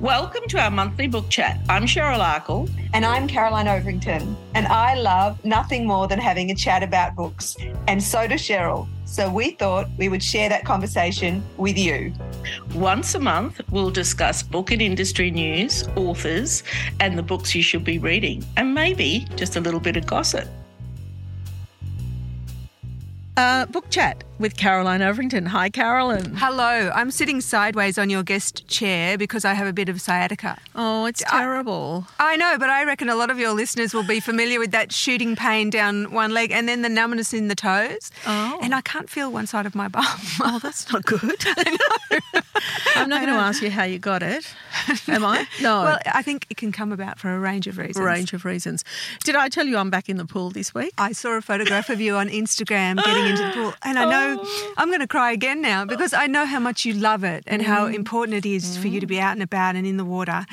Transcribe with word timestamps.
Welcome 0.00 0.48
to 0.48 0.58
our 0.58 0.70
monthly 0.70 1.08
book 1.08 1.28
chat. 1.28 1.60
I'm 1.68 1.84
Cheryl 1.84 2.24
Akle. 2.24 2.70
And 2.94 3.04
I'm 3.04 3.28
Caroline 3.28 3.66
Overington. 3.66 4.34
And 4.54 4.66
I 4.66 4.94
love 4.94 5.44
nothing 5.44 5.86
more 5.86 6.08
than 6.08 6.18
having 6.18 6.50
a 6.50 6.54
chat 6.54 6.82
about 6.82 7.14
books. 7.14 7.54
And 7.86 8.02
so 8.02 8.26
does 8.26 8.40
Cheryl. 8.40 8.88
So 9.04 9.30
we 9.30 9.50
thought 9.50 9.88
we 9.98 10.08
would 10.08 10.22
share 10.22 10.48
that 10.48 10.64
conversation 10.64 11.42
with 11.58 11.76
you. 11.76 12.14
Once 12.74 13.14
a 13.14 13.18
month, 13.18 13.60
we'll 13.68 13.90
discuss 13.90 14.42
book 14.42 14.70
and 14.70 14.80
industry 14.80 15.30
news, 15.30 15.86
authors, 15.96 16.62
and 16.98 17.18
the 17.18 17.22
books 17.22 17.54
you 17.54 17.62
should 17.62 17.84
be 17.84 17.98
reading, 17.98 18.42
and 18.56 18.72
maybe 18.74 19.26
just 19.36 19.56
a 19.56 19.60
little 19.60 19.80
bit 19.80 19.98
of 19.98 20.06
gossip. 20.06 20.48
Uh, 23.36 23.66
book 23.66 23.90
chat 23.90 24.24
with 24.40 24.56
Caroline 24.56 25.00
Overington. 25.00 25.46
Hi, 25.48 25.68
Caroline. 25.68 26.34
Hello. 26.36 26.90
I'm 26.94 27.10
sitting 27.10 27.42
sideways 27.42 27.98
on 27.98 28.08
your 28.08 28.22
guest 28.22 28.66
chair 28.66 29.18
because 29.18 29.44
I 29.44 29.52
have 29.52 29.66
a 29.66 29.72
bit 29.72 29.90
of 29.90 30.00
sciatica. 30.00 30.56
Oh, 30.74 31.04
it's 31.04 31.22
terrible. 31.28 32.06
I, 32.18 32.32
I 32.32 32.36
know, 32.36 32.56
but 32.58 32.70
I 32.70 32.84
reckon 32.84 33.10
a 33.10 33.14
lot 33.14 33.30
of 33.30 33.38
your 33.38 33.52
listeners 33.52 33.92
will 33.92 34.02
be 34.02 34.18
familiar 34.18 34.58
with 34.58 34.70
that 34.70 34.92
shooting 34.92 35.36
pain 35.36 35.68
down 35.68 36.10
one 36.10 36.32
leg 36.32 36.50
and 36.52 36.66
then 36.66 36.80
the 36.80 36.88
numbness 36.88 37.34
in 37.34 37.48
the 37.48 37.54
toes. 37.54 38.10
Oh. 38.26 38.58
And 38.62 38.74
I 38.74 38.80
can't 38.80 39.10
feel 39.10 39.30
one 39.30 39.46
side 39.46 39.66
of 39.66 39.74
my 39.74 39.88
bum. 39.88 40.04
Oh, 40.42 40.58
that's 40.58 40.90
not 40.90 41.04
good. 41.04 41.20
I'm 42.96 43.08
not 43.08 43.20
going 43.20 43.32
to 43.34 43.40
ask 43.40 43.62
you 43.62 43.70
how 43.70 43.84
you 43.84 43.98
got 43.98 44.22
it. 44.22 44.54
Am 45.08 45.22
I? 45.22 45.46
No. 45.60 45.82
Well, 45.82 45.98
I 46.06 46.22
think 46.22 46.46
it 46.48 46.56
can 46.56 46.72
come 46.72 46.92
about 46.92 47.18
for 47.18 47.34
a 47.34 47.38
range 47.38 47.66
of 47.66 47.76
reasons. 47.76 47.98
a 47.98 48.02
range 48.02 48.32
of 48.32 48.44
reasons. 48.46 48.84
Did 49.22 49.36
I 49.36 49.48
tell 49.48 49.66
you 49.66 49.76
I'm 49.76 49.90
back 49.90 50.08
in 50.08 50.16
the 50.16 50.24
pool 50.24 50.50
this 50.50 50.74
week? 50.74 50.92
I 50.96 51.12
saw 51.12 51.36
a 51.36 51.42
photograph 51.42 51.90
of 51.90 52.00
you 52.00 52.16
on 52.16 52.28
Instagram 52.28 53.02
getting 53.04 53.26
into 53.26 53.42
the 53.42 53.50
pool, 53.50 53.74
and 53.82 53.98
I 53.98 54.10
know 54.10 54.29
I'm 54.76 54.88
going 54.88 55.00
to 55.00 55.06
cry 55.08 55.32
again 55.32 55.60
now 55.60 55.84
because 55.84 56.12
I 56.12 56.26
know 56.26 56.44
how 56.46 56.60
much 56.60 56.84
you 56.84 56.94
love 56.94 57.24
it 57.24 57.44
and 57.46 57.62
how 57.62 57.88
Mm. 57.88 57.94
important 57.94 58.36
it 58.36 58.46
is 58.48 58.76
for 58.76 58.88
you 58.88 59.00
to 59.00 59.06
be 59.06 59.18
out 59.20 59.32
and 59.32 59.42
about 59.42 59.76
and 59.76 59.86
in 59.86 59.96
the 59.96 60.04
water. 60.04 60.44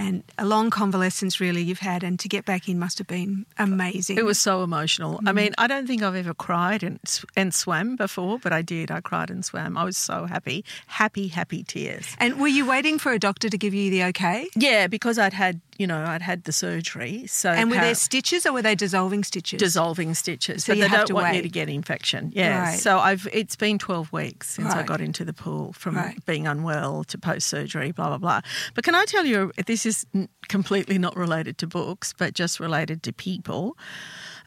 And 0.00 0.22
a 0.38 0.44
long 0.46 0.70
convalescence, 0.70 1.40
really, 1.40 1.60
you've 1.60 1.80
had, 1.80 2.04
and 2.04 2.20
to 2.20 2.28
get 2.28 2.44
back 2.44 2.68
in 2.68 2.78
must 2.78 2.98
have 2.98 3.08
been 3.08 3.46
amazing. 3.58 4.16
It 4.16 4.24
was 4.24 4.38
so 4.38 4.62
emotional. 4.62 5.18
Mm. 5.18 5.28
I 5.28 5.32
mean, 5.32 5.54
I 5.58 5.66
don't 5.66 5.88
think 5.88 6.04
I've 6.04 6.14
ever 6.14 6.34
cried 6.34 6.84
and, 6.84 7.00
and 7.34 7.52
swam 7.52 7.96
before, 7.96 8.38
but 8.38 8.52
I 8.52 8.62
did. 8.62 8.92
I 8.92 9.00
cried 9.00 9.28
and 9.28 9.44
swam. 9.44 9.76
I 9.76 9.82
was 9.82 9.96
so 9.96 10.26
happy. 10.26 10.64
Happy, 10.86 11.26
happy 11.26 11.64
tears. 11.64 12.14
And 12.20 12.38
were 12.38 12.46
you 12.46 12.64
waiting 12.64 13.00
for 13.00 13.10
a 13.10 13.18
doctor 13.18 13.48
to 13.48 13.58
give 13.58 13.74
you 13.74 13.90
the 13.90 14.04
okay? 14.04 14.46
Yeah, 14.54 14.86
because 14.86 15.18
I'd 15.18 15.32
had, 15.32 15.60
you 15.78 15.86
know, 15.86 16.04
I'd 16.04 16.20
had 16.22 16.44
the 16.44 16.52
surgery. 16.52 17.26
So 17.28 17.50
And 17.50 17.70
were 17.70 17.76
there 17.76 17.94
stitches 17.94 18.44
or 18.44 18.52
were 18.52 18.62
they 18.62 18.74
dissolving 18.74 19.24
stitches? 19.24 19.58
dissolving 19.60 20.12
stitches, 20.14 20.64
So 20.64 20.72
but 20.72 20.76
you 20.78 20.82
they 20.84 20.88
have 20.88 20.98
don't 21.00 21.06
to 21.06 21.14
want 21.14 21.36
you 21.36 21.42
to 21.42 21.48
get 21.48 21.68
infection. 21.68 22.32
Yeah. 22.34 22.62
Right. 22.70 22.78
So 22.78 22.98
I've 22.98 23.26
it's 23.32 23.56
been 23.56 23.78
12 23.78 24.12
weeks 24.12 24.50
since 24.50 24.74
I 24.74 24.82
got 24.82 25.00
into 25.00 25.24
the 25.24 25.32
pool 25.32 25.72
from 25.72 25.96
Right. 25.96 26.18
being 26.26 26.46
unwell 26.46 27.04
to 27.04 27.16
post 27.16 27.46
surgery, 27.46 27.92
blah 27.92 28.08
blah 28.08 28.18
blah. 28.18 28.40
But 28.74 28.84
can 28.84 28.94
I 28.94 29.04
tell 29.06 29.24
you 29.24 29.52
this 29.66 29.86
is 29.86 30.04
completely 30.48 30.98
not 30.98 31.16
related 31.16 31.58
to 31.58 31.66
books, 31.66 32.12
but 32.12 32.34
just 32.34 32.58
related 32.60 33.02
to 33.04 33.12
people. 33.12 33.76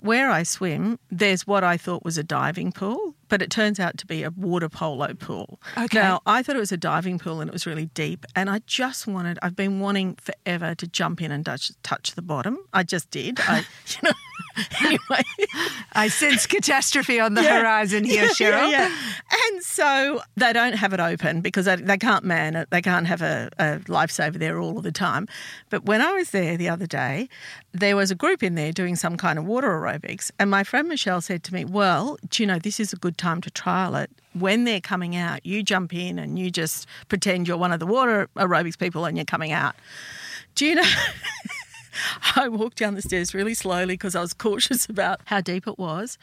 Where 0.02 0.32
I 0.32 0.44
swim, 0.44 0.98
there's 1.12 1.46
what 1.46 1.64
I 1.64 1.78
thought 1.78 2.04
was 2.04 2.18
a 2.18 2.24
diving 2.24 2.72
pool, 2.72 3.14
but 3.32 3.42
it 3.42 3.50
turns 3.50 3.80
out 3.80 3.98
to 3.98 4.06
be 4.06 4.24
a 4.24 4.30
water 4.32 4.68
polo 4.68 5.14
pool. 5.14 5.60
Okay. 5.78 5.98
Now, 6.00 6.20
I 6.26 6.44
thought 6.44 6.58
it 6.58 6.60
was 6.60 6.74
a 6.74 6.78
diving 6.78 7.18
pool 7.18 7.40
and 7.40 7.50
it 7.50 7.54
was 7.54 7.66
really 7.66 7.86
deep, 7.94 8.26
and 8.36 8.50
I 8.50 8.60
just 8.68 9.08
wanted, 9.08 9.40
I've 9.42 9.56
been 9.56 9.80
wanting 9.80 10.18
forever 10.22 10.76
to 10.76 10.86
jump 10.86 11.22
in 11.22 11.32
and 11.32 11.46
touch, 11.46 11.72
touch 11.82 12.12
the 12.16 12.22
bottom. 12.22 12.58
I 12.74 12.84
just 12.84 13.10
did. 13.10 13.40
I, 13.40 13.60
you 13.88 13.98
know, 14.04 14.12
anyway. 14.82 15.24
I 15.94 16.10
sense 16.10 16.46
catastrophe 16.46 17.20
on 17.22 17.34
the 17.36 17.42
Yeah. 17.42 17.62
horizon 17.62 18.04
here, 18.04 18.24
Yeah, 18.26 18.30
Cheryl. 18.30 18.70
Yeah. 18.72 18.94
And 19.50 19.64
so 19.64 20.22
they 20.36 20.52
don't 20.52 20.74
have 20.74 20.92
it 20.94 21.00
open 21.00 21.40
because 21.42 21.66
they, 21.66 21.78
they 21.78 21.98
can't 21.98 22.26
man 22.26 22.56
it. 22.58 22.70
They 22.70 22.82
can't 22.82 23.08
have 23.08 23.22
a, 23.22 23.50
a 23.58 23.80
lifesaver 23.86 24.34
there 24.38 24.60
all 24.60 24.78
of 24.78 24.84
the 24.84 24.92
time. 24.92 25.28
But 25.70 25.86
when 25.86 26.02
I 26.02 26.12
was 26.14 26.32
there 26.32 26.58
the 26.58 26.68
other 26.68 26.86
day, 26.86 27.30
there 27.72 27.96
was 27.96 28.12
a 28.12 28.16
group 28.16 28.44
in 28.44 28.56
there 28.56 28.74
doing 28.74 28.98
some 28.98 29.16
kind 29.16 29.40
of 29.40 29.46
water 29.46 29.70
aerobics. 29.70 30.32
And 30.38 30.52
my 30.52 30.64
friend 30.66 30.90
Michelle 30.90 31.22
said 31.22 31.44
to 31.46 31.54
me, 31.54 31.64
Well, 31.64 32.18
do 32.30 32.44
you 32.44 32.48
know, 32.48 32.60
this 32.60 32.80
is 32.80 32.92
a 32.92 32.98
good 32.98 33.18
time 33.22 33.42
to 33.42 33.52
trial 33.52 33.96
it. 33.96 34.10
When 34.34 34.64
they're 34.64 34.82
coming 34.82 35.16
out, 35.16 35.46
you 35.46 35.62
jump 35.64 35.94
in 35.94 36.18
and 36.18 36.40
you 36.40 36.50
just 36.50 36.88
pretend 37.10 37.48
you're 37.48 37.58
one 37.58 37.72
of 37.72 37.80
the 37.80 37.86
water 37.86 38.30
aerobics 38.36 38.78
people 38.78 39.06
and 39.06 39.18
you're 39.18 39.26
coming 39.26 39.52
out. 39.52 39.76
Do 40.56 40.66
you 40.66 40.76
know? 40.76 40.84
I 42.36 42.48
walked 42.48 42.78
down 42.78 42.96
the 42.96 43.02
stairs 43.02 43.34
really 43.34 43.54
slowly 43.54 43.94
because 43.94 44.16
I 44.16 44.22
was 44.22 44.34
cautious 44.34 44.86
about 44.88 45.22
how 45.26 45.42
deep 45.42 45.68
it 45.68 45.78
was. 45.78 46.18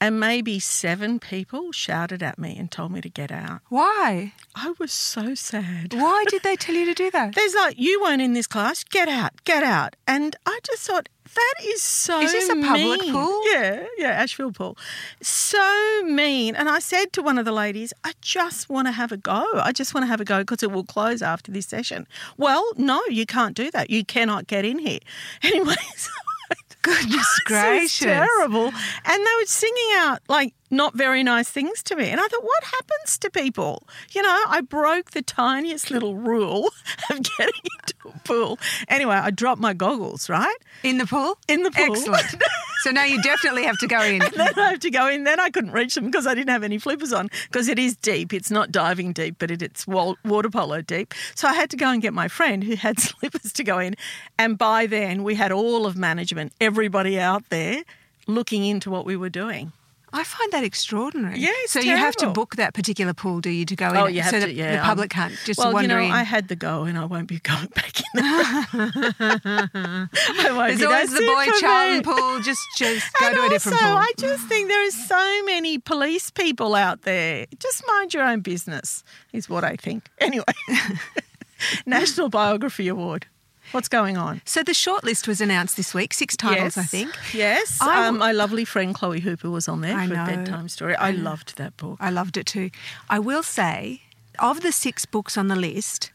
And 0.00 0.20
maybe 0.20 0.58
seven 0.58 1.18
people 1.18 1.72
shouted 1.72 2.22
at 2.22 2.38
me 2.38 2.56
and 2.56 2.70
told 2.70 2.92
me 2.92 3.00
to 3.00 3.08
get 3.08 3.32
out. 3.32 3.60
Why? 3.68 4.34
I 4.54 4.74
was 4.78 4.92
so 4.92 5.34
sad. 5.34 5.94
Why 5.94 6.24
did 6.28 6.42
they 6.42 6.56
tell 6.56 6.74
you 6.74 6.84
to 6.86 6.94
do 6.94 7.10
that? 7.10 7.34
There's 7.34 7.54
like, 7.54 7.78
you 7.78 8.02
weren't 8.02 8.22
in 8.22 8.34
this 8.34 8.46
class, 8.46 8.84
get 8.84 9.08
out, 9.08 9.32
get 9.44 9.62
out. 9.62 9.96
And 10.06 10.36
I 10.44 10.58
just 10.62 10.82
thought, 10.82 11.08
that 11.34 11.54
is 11.64 11.82
so 11.82 12.20
Is 12.20 12.32
this 12.32 12.48
a 12.48 12.54
public 12.56 13.00
mean. 13.02 13.12
pool? 13.12 13.42
Yeah, 13.52 13.84
yeah, 13.98 14.08
Asheville 14.10 14.52
pool. 14.52 14.76
So 15.22 16.02
mean. 16.04 16.54
And 16.56 16.68
I 16.68 16.78
said 16.78 17.12
to 17.14 17.22
one 17.22 17.38
of 17.38 17.44
the 17.44 17.52
ladies, 17.52 17.92
I 18.04 18.12
just 18.20 18.68
want 18.68 18.86
to 18.88 18.92
have 18.92 19.12
a 19.12 19.16
go. 19.16 19.44
I 19.54 19.72
just 19.72 19.94
want 19.94 20.02
to 20.04 20.08
have 20.08 20.20
a 20.20 20.24
go 20.24 20.40
because 20.40 20.62
it 20.62 20.70
will 20.70 20.84
close 20.84 21.22
after 21.22 21.50
this 21.52 21.66
session. 21.66 22.06
Well, 22.36 22.64
no, 22.76 23.00
you 23.08 23.26
can't 23.26 23.54
do 23.56 23.70
that. 23.72 23.90
You 23.90 24.04
cannot 24.04 24.46
get 24.46 24.64
in 24.64 24.78
here. 24.78 25.00
Anyway, 25.42 25.74
so 25.96 26.10
Goodness 26.82 27.40
gracious. 27.46 27.98
terrible. 27.98 28.66
And 28.66 29.26
they 29.26 29.34
were 29.40 29.46
singing 29.46 29.90
out 29.96 30.20
like 30.28 30.54
not 30.70 30.94
very 30.94 31.22
nice 31.22 31.48
things 31.50 31.82
to 31.84 31.96
me. 31.96 32.08
And 32.08 32.20
I 32.20 32.26
thought, 32.26 32.42
what 32.42 32.64
happens 32.64 33.18
to 33.18 33.30
people? 33.30 33.82
You 34.10 34.22
know, 34.22 34.44
I 34.48 34.60
broke 34.60 35.12
the 35.12 35.22
tiniest 35.22 35.90
little 35.90 36.16
rule 36.16 36.66
of 37.10 37.22
getting 37.38 37.62
into 37.78 37.94
a 38.08 38.18
pool. 38.24 38.58
Anyway, 38.88 39.14
I 39.14 39.30
dropped 39.30 39.60
my 39.60 39.74
goggles, 39.74 40.28
right? 40.28 40.56
In 40.82 40.98
the 40.98 41.06
pool? 41.06 41.38
In 41.48 41.62
the 41.62 41.70
pool. 41.70 41.96
Excellent. 41.96 42.42
so 42.82 42.90
now 42.90 43.04
you 43.04 43.20
definitely 43.22 43.64
have 43.64 43.78
to 43.78 43.86
go 43.86 44.00
in. 44.02 44.18
then 44.18 44.58
I 44.58 44.70
have 44.70 44.80
to 44.80 44.90
go 44.90 45.08
in. 45.08 45.24
Then 45.24 45.40
I 45.40 45.50
couldn't 45.50 45.72
reach 45.72 45.94
them 45.94 46.06
because 46.06 46.26
I 46.26 46.34
didn't 46.34 46.50
have 46.50 46.62
any 46.62 46.78
flippers 46.78 47.12
on 47.12 47.28
because 47.50 47.68
it 47.68 47.78
is 47.78 47.96
deep. 47.96 48.32
It's 48.32 48.50
not 48.50 48.72
diving 48.72 49.12
deep, 49.12 49.36
but 49.38 49.50
it, 49.50 49.62
it's 49.62 49.86
water 49.86 50.50
polo 50.50 50.82
deep. 50.82 51.14
So 51.34 51.48
I 51.48 51.54
had 51.54 51.70
to 51.70 51.76
go 51.76 51.90
and 51.90 52.02
get 52.02 52.12
my 52.12 52.28
friend 52.28 52.64
who 52.64 52.76
had 52.76 52.98
slippers 53.00 53.52
to 53.52 53.64
go 53.64 53.78
in. 53.78 53.94
And 54.38 54.58
by 54.58 54.86
then, 54.86 55.22
we 55.22 55.34
had 55.34 55.52
all 55.52 55.86
of 55.86 55.96
management, 55.96 56.52
everybody 56.60 57.18
out 57.18 57.48
there 57.50 57.82
looking 58.26 58.64
into 58.64 58.90
what 58.90 59.04
we 59.06 59.16
were 59.16 59.28
doing. 59.28 59.72
I 60.12 60.24
find 60.24 60.52
that 60.52 60.64
extraordinary. 60.64 61.38
Yeah, 61.38 61.50
so 61.66 61.80
you 61.80 61.96
have 61.96 62.16
to 62.16 62.30
book 62.30 62.56
that 62.56 62.74
particular 62.74 63.12
pool, 63.12 63.40
do 63.40 63.50
you, 63.50 63.64
to 63.66 63.76
go 63.76 63.88
oh, 63.88 63.90
in? 63.90 63.96
Oh, 63.96 64.06
you 64.06 64.22
have 64.22 64.30
so 64.30 64.40
to, 64.40 64.46
that 64.46 64.54
yeah. 64.54 64.76
the 64.76 64.82
public 64.82 65.10
can't 65.10 65.34
just 65.44 65.58
well, 65.58 65.82
you 65.82 65.88
know, 65.88 65.98
in. 65.98 66.10
I 66.10 66.22
had 66.22 66.48
the 66.48 66.56
go, 66.56 66.84
and 66.84 66.96
I 66.96 67.04
won't 67.04 67.26
be 67.26 67.38
going 67.42 67.66
back 67.66 67.98
in 68.00 68.04
there. 68.14 68.24
I 68.24 70.08
won't 70.52 70.78
There's 70.78 70.82
always 70.82 71.12
the 71.12 71.20
boy 71.20 71.46
child 71.60 72.04
pool. 72.04 72.40
Just, 72.40 72.60
just 72.76 73.12
go 73.18 73.26
and 73.26 73.36
to 73.36 73.42
a 73.42 73.48
different 73.48 73.78
pool. 73.78 73.96
I 73.96 74.12
just 74.16 74.46
think 74.46 74.68
there 74.68 74.86
are 74.86 74.90
so 74.90 75.44
many 75.44 75.78
police 75.78 76.30
people 76.30 76.74
out 76.74 77.02
there. 77.02 77.46
Just 77.58 77.84
mind 77.86 78.14
your 78.14 78.22
own 78.22 78.40
business, 78.40 79.02
is 79.32 79.48
what 79.48 79.64
I 79.64 79.76
think. 79.76 80.08
Anyway, 80.18 80.44
National 81.86 82.28
Biography 82.28 82.88
Award. 82.88 83.26
What's 83.72 83.88
going 83.88 84.16
on? 84.16 84.40
so 84.44 84.62
the 84.62 84.72
shortlist 84.72 85.26
was 85.26 85.40
announced 85.40 85.76
this 85.76 85.92
week. 85.94 86.14
Six 86.14 86.36
titles, 86.36 86.76
I 86.76 86.82
think. 86.84 87.10
Yes. 87.34 87.78
I 87.80 88.06
um, 88.06 88.18
my 88.18 88.32
lovely 88.32 88.64
friend 88.64 88.94
Chloe 88.94 89.20
Hooper 89.20 89.50
was 89.50 89.68
on 89.68 89.80
there 89.80 89.96
I 89.96 90.06
for 90.06 90.14
know. 90.14 90.24
a 90.24 90.26
bedtime 90.26 90.68
story. 90.68 90.94
I 90.96 91.10
loved 91.10 91.56
that 91.58 91.76
book. 91.76 91.98
I 92.00 92.10
loved 92.10 92.36
it 92.36 92.46
too. 92.46 92.70
I 93.10 93.18
will 93.18 93.42
say, 93.42 94.02
of 94.38 94.60
the 94.62 94.72
six 94.72 95.04
books 95.06 95.36
on 95.36 95.48
the 95.48 95.56
list, 95.56 96.12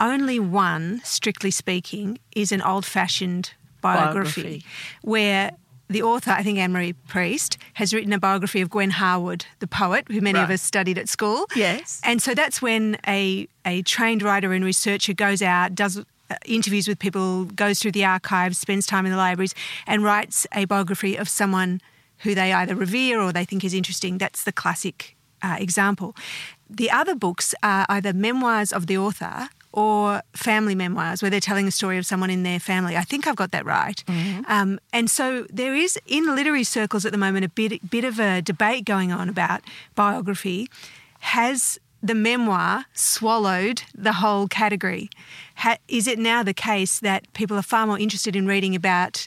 only 0.00 0.38
one, 0.38 1.00
strictly 1.04 1.50
speaking, 1.50 2.18
is 2.36 2.52
an 2.52 2.62
old 2.62 2.84
fashioned 2.86 3.52
biography, 3.80 4.42
Biography. 4.42 4.64
where 5.02 5.52
the 5.92 6.02
author, 6.02 6.30
I 6.30 6.42
think 6.42 6.58
Anne 6.58 6.72
Marie 6.72 6.92
Priest, 6.92 7.58
has 7.74 7.94
written 7.94 8.12
a 8.12 8.18
biography 8.18 8.60
of 8.60 8.70
Gwen 8.70 8.90
Harwood, 8.90 9.46
the 9.60 9.66
poet, 9.66 10.06
who 10.08 10.20
many 10.20 10.38
of 10.38 10.50
us 10.50 10.62
studied 10.62 10.98
at 10.98 11.08
school. 11.08 11.46
Yes. 11.54 12.00
And 12.04 12.20
so 12.20 12.34
that's 12.34 12.60
when 12.60 12.98
a, 13.06 13.46
a 13.64 13.82
trained 13.82 14.22
writer 14.22 14.52
and 14.52 14.64
researcher 14.64 15.12
goes 15.12 15.42
out, 15.42 15.74
does 15.74 15.98
uh, 15.98 16.02
interviews 16.46 16.88
with 16.88 16.98
people, 16.98 17.44
goes 17.44 17.78
through 17.78 17.92
the 17.92 18.04
archives, 18.04 18.58
spends 18.58 18.86
time 18.86 19.06
in 19.06 19.12
the 19.12 19.18
libraries, 19.18 19.54
and 19.86 20.02
writes 20.02 20.46
a 20.52 20.64
biography 20.64 21.16
of 21.16 21.28
someone 21.28 21.80
who 22.18 22.34
they 22.34 22.52
either 22.52 22.74
revere 22.74 23.20
or 23.20 23.32
they 23.32 23.44
think 23.44 23.64
is 23.64 23.74
interesting. 23.74 24.18
That's 24.18 24.44
the 24.44 24.52
classic 24.52 25.16
uh, 25.42 25.56
example. 25.58 26.14
The 26.70 26.90
other 26.90 27.14
books 27.14 27.54
are 27.62 27.84
either 27.88 28.12
memoirs 28.12 28.72
of 28.72 28.86
the 28.86 28.96
author 28.96 29.48
or 29.72 30.22
family 30.34 30.74
memoirs 30.74 31.22
where 31.22 31.30
they're 31.30 31.40
telling 31.40 31.66
a 31.66 31.70
story 31.70 31.98
of 31.98 32.06
someone 32.06 32.30
in 32.30 32.42
their 32.42 32.60
family. 32.60 32.96
I 32.96 33.02
think 33.02 33.26
I've 33.26 33.36
got 33.36 33.52
that 33.52 33.64
right. 33.64 34.02
Um, 34.48 34.78
and 34.92 35.10
so 35.10 35.46
there 35.50 35.74
is 35.74 35.98
in 36.06 36.34
literary 36.34 36.64
circles 36.64 37.04
at 37.06 37.12
the 37.12 37.18
moment 37.18 37.44
a 37.44 37.48
bit 37.48 37.90
bit 37.90 38.04
of 38.04 38.18
a 38.20 38.42
debate 38.42 38.84
going 38.84 39.12
on 39.12 39.28
about 39.28 39.62
biography. 39.94 40.68
Has 41.20 41.78
the 42.02 42.14
memoir 42.14 42.84
swallowed 42.94 43.82
the 43.94 44.14
whole 44.14 44.48
category? 44.48 45.08
Ha- 45.56 45.78
is 45.88 46.06
it 46.08 46.18
now 46.18 46.42
the 46.42 46.54
case 46.54 46.98
that 47.00 47.32
people 47.32 47.56
are 47.56 47.62
far 47.62 47.86
more 47.86 47.98
interested 47.98 48.34
in 48.34 48.46
reading 48.46 48.74
about 48.74 49.26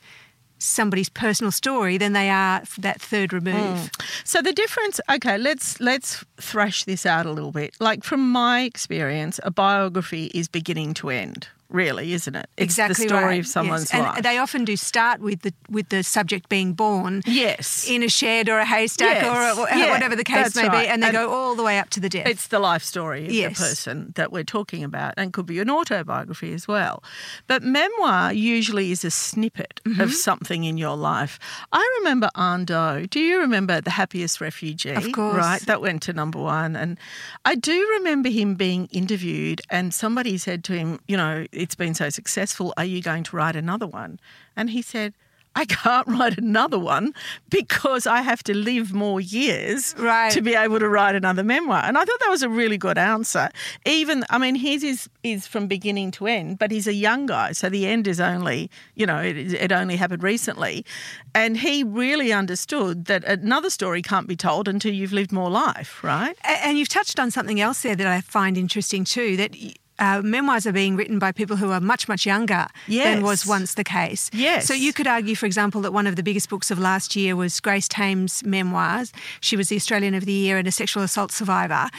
somebody's 0.57 1.09
personal 1.09 1.51
story 1.51 1.97
than 1.97 2.13
they 2.13 2.29
are 2.29 2.63
that 2.77 3.01
third 3.01 3.33
remove? 3.33 3.55
Mm. 3.55 4.05
So 4.23 4.41
the 4.41 4.53
difference, 4.53 4.99
okay, 5.09 5.37
let's 5.37 5.79
let's 5.79 6.23
thrash 6.37 6.85
this 6.85 7.05
out 7.05 7.25
a 7.25 7.31
little 7.31 7.51
bit. 7.51 7.75
Like 7.79 8.03
from 8.03 8.31
my 8.31 8.61
experience, 8.61 9.39
a 9.43 9.51
biography 9.51 10.25
is 10.33 10.47
beginning 10.47 10.93
to 10.95 11.09
end, 11.09 11.47
really, 11.69 12.13
isn't 12.13 12.35
it? 12.35 12.47
It's 12.57 12.65
exactly 12.65 13.05
the 13.05 13.09
story 13.09 13.25
right. 13.25 13.39
of 13.39 13.47
someone's 13.47 13.91
yes. 13.93 14.01
life. 14.03 14.23
They 14.23 14.37
often 14.37 14.65
do 14.65 14.75
start 14.75 15.19
with 15.21 15.41
the 15.41 15.53
with 15.69 15.89
the 15.89 16.03
subject 16.03 16.49
being 16.49 16.73
born. 16.73 17.21
yes. 17.25 17.87
In 17.89 18.03
a 18.03 18.09
shed 18.09 18.49
or 18.49 18.59
a 18.59 18.65
haystack 18.65 19.21
Yes. 19.23 19.57
or, 19.57 19.61
or 19.63 19.67
Yeah, 19.69 19.91
whatever 19.91 20.15
the 20.15 20.23
case 20.23 20.53
that's 20.53 20.55
may 20.55 20.67
right. 20.67 20.83
be, 20.83 20.87
and 20.87 21.01
they 21.03 21.07
And 21.07 21.15
go 21.17 21.29
all 21.31 21.55
the 21.55 21.63
way 21.63 21.79
up 21.79 21.89
to 21.91 21.99
the 21.99 22.09
death. 22.09 22.27
It's 22.27 22.47
the 22.47 22.59
life 22.59 22.83
story 22.83 23.25
of 23.25 23.31
Yes. 23.31 23.57
the 23.57 23.65
person 23.65 24.13
that 24.15 24.31
we're 24.31 24.43
talking 24.43 24.83
about, 24.83 25.13
and 25.17 25.33
could 25.33 25.45
be 25.45 25.59
an 25.59 25.69
autobiography 25.69 26.53
as 26.53 26.67
well. 26.67 27.03
But 27.47 27.63
memoir 27.63 28.31
usually 28.33 28.91
is 28.91 29.03
a 29.05 29.11
snippet 29.11 29.81
Mm-hmm. 29.85 30.01
of 30.01 30.13
something 30.13 30.63
in 30.63 30.77
your 30.77 30.95
life. 30.97 31.39
I 31.71 31.83
remember 31.99 32.29
Ando. 32.35 33.07
Do 33.09 33.19
you 33.19 33.39
remember 33.39 33.81
the 33.81 33.91
happiest 33.91 34.41
refugee? 34.41 34.89
Of 34.91 35.11
course. 35.11 35.35
right? 35.37 35.61
That 35.67 35.79
went 35.81 36.01
to 36.03 36.13
number 36.13 36.39
one, 36.39 36.75
and 36.75 36.97
I 37.45 37.55
do 37.55 37.87
remember 37.97 38.29
him 38.29 38.55
being 38.55 38.87
interviewed, 38.91 39.61
and 39.69 39.93
somebody 39.93 40.37
said 40.37 40.63
to 40.65 40.73
him, 40.73 40.99
"You 41.07 41.17
know, 41.17 41.45
it's 41.55 41.75
been 41.75 41.93
so 41.93 42.09
successful. 42.09 42.73
Are 42.77 42.85
you 42.85 43.01
going 43.01 43.23
to 43.23 43.35
write 43.35 43.55
another 43.55 43.87
one?" 43.87 44.19
And 44.55 44.69
he 44.69 44.81
said. 44.81 45.13
I 45.57 45.63
can't 45.63 46.05
write 46.19 46.37
another 46.37 46.77
one 46.77 47.13
because 47.49 48.05
I 48.05 48.21
have 48.23 48.43
to 48.43 48.53
live 48.53 48.93
more 48.93 49.21
years 49.21 49.95
Right. 49.97 50.29
to 50.33 50.41
be 50.41 50.53
able 50.53 50.79
to 50.79 50.89
write 50.89 51.15
another 51.15 51.43
memoir. 51.45 51.81
And 51.81 51.97
I 51.97 52.03
thought 52.03 52.19
that 52.19 52.29
was 52.29 52.43
a 52.43 52.49
really 52.49 52.77
good 52.77 52.97
answer. 52.97 53.47
Even, 53.85 54.25
I 54.29 54.37
mean, 54.37 54.55
his 54.55 54.83
is, 54.83 55.09
is 55.23 55.47
from 55.47 55.67
beginning 55.67 56.11
to 56.11 56.27
end, 56.27 56.59
but 56.59 56.71
he's 56.71 56.87
a 56.87 56.93
young 56.93 57.25
guy. 57.25 57.53
So 57.53 57.69
the 57.69 57.87
end 57.87 58.05
is 58.05 58.19
only, 58.19 58.69
you 58.95 59.05
know, 59.05 59.19
it, 59.21 59.37
it 59.53 59.71
only 59.71 59.95
happened 59.95 60.23
recently. 60.23 60.85
And 61.33 61.55
he 61.55 61.85
really 61.85 62.33
understood 62.33 63.05
that 63.05 63.23
another 63.23 63.69
story 63.69 64.01
can't 64.01 64.27
be 64.27 64.35
told 64.35 64.67
until 64.67 64.93
you've 64.93 65.13
lived 65.13 65.31
more 65.31 65.49
life, 65.49 66.03
right? 66.03 66.35
And 66.43 66.77
you've 66.77 66.89
touched 66.89 67.17
on 67.17 67.31
something 67.31 67.61
else 67.61 67.81
there 67.81 67.95
that 67.95 68.07
I 68.07 68.19
find 68.19 68.57
interesting 68.57 69.05
too 69.05 69.37
that 69.37 69.55
uh, 69.99 70.21
memoirs 70.23 70.67
are 70.67 70.71
being 70.73 70.95
written 70.95 71.19
by 71.19 71.31
people 71.31 71.55
who 71.55 71.71
are 71.71 71.79
much, 71.79 72.07
much 72.07 72.25
younger 72.25 72.67
Yes. 72.87 73.05
than 73.05 73.23
was 73.23 73.45
once 73.45 73.75
the 73.75 73.83
case. 73.83 74.29
Yes. 74.33 74.65
So 74.67 74.73
you 74.73 74.91
could 74.93 75.07
argue, 75.07 75.35
for 75.35 75.45
example, 75.45 75.81
that 75.81 75.93
one 75.93 76.05
of 76.07 76.15
the 76.15 76.23
biggest 76.23 76.49
books 76.49 76.69
of 76.71 76.77
last 76.79 77.15
year 77.15 77.35
was 77.35 77.59
Grace 77.59 77.87
Tame's 77.87 78.43
memoirs. 78.43 79.11
She 79.39 79.55
was 79.55 79.69
the 79.69 79.75
Australian 79.77 80.13
of 80.13 80.25
the 80.25 80.33
Year 80.33 80.57
and 80.57 80.67
a 80.67 80.71
sexual 80.71 81.03
assault 81.03 81.31
survivor. 81.31 81.89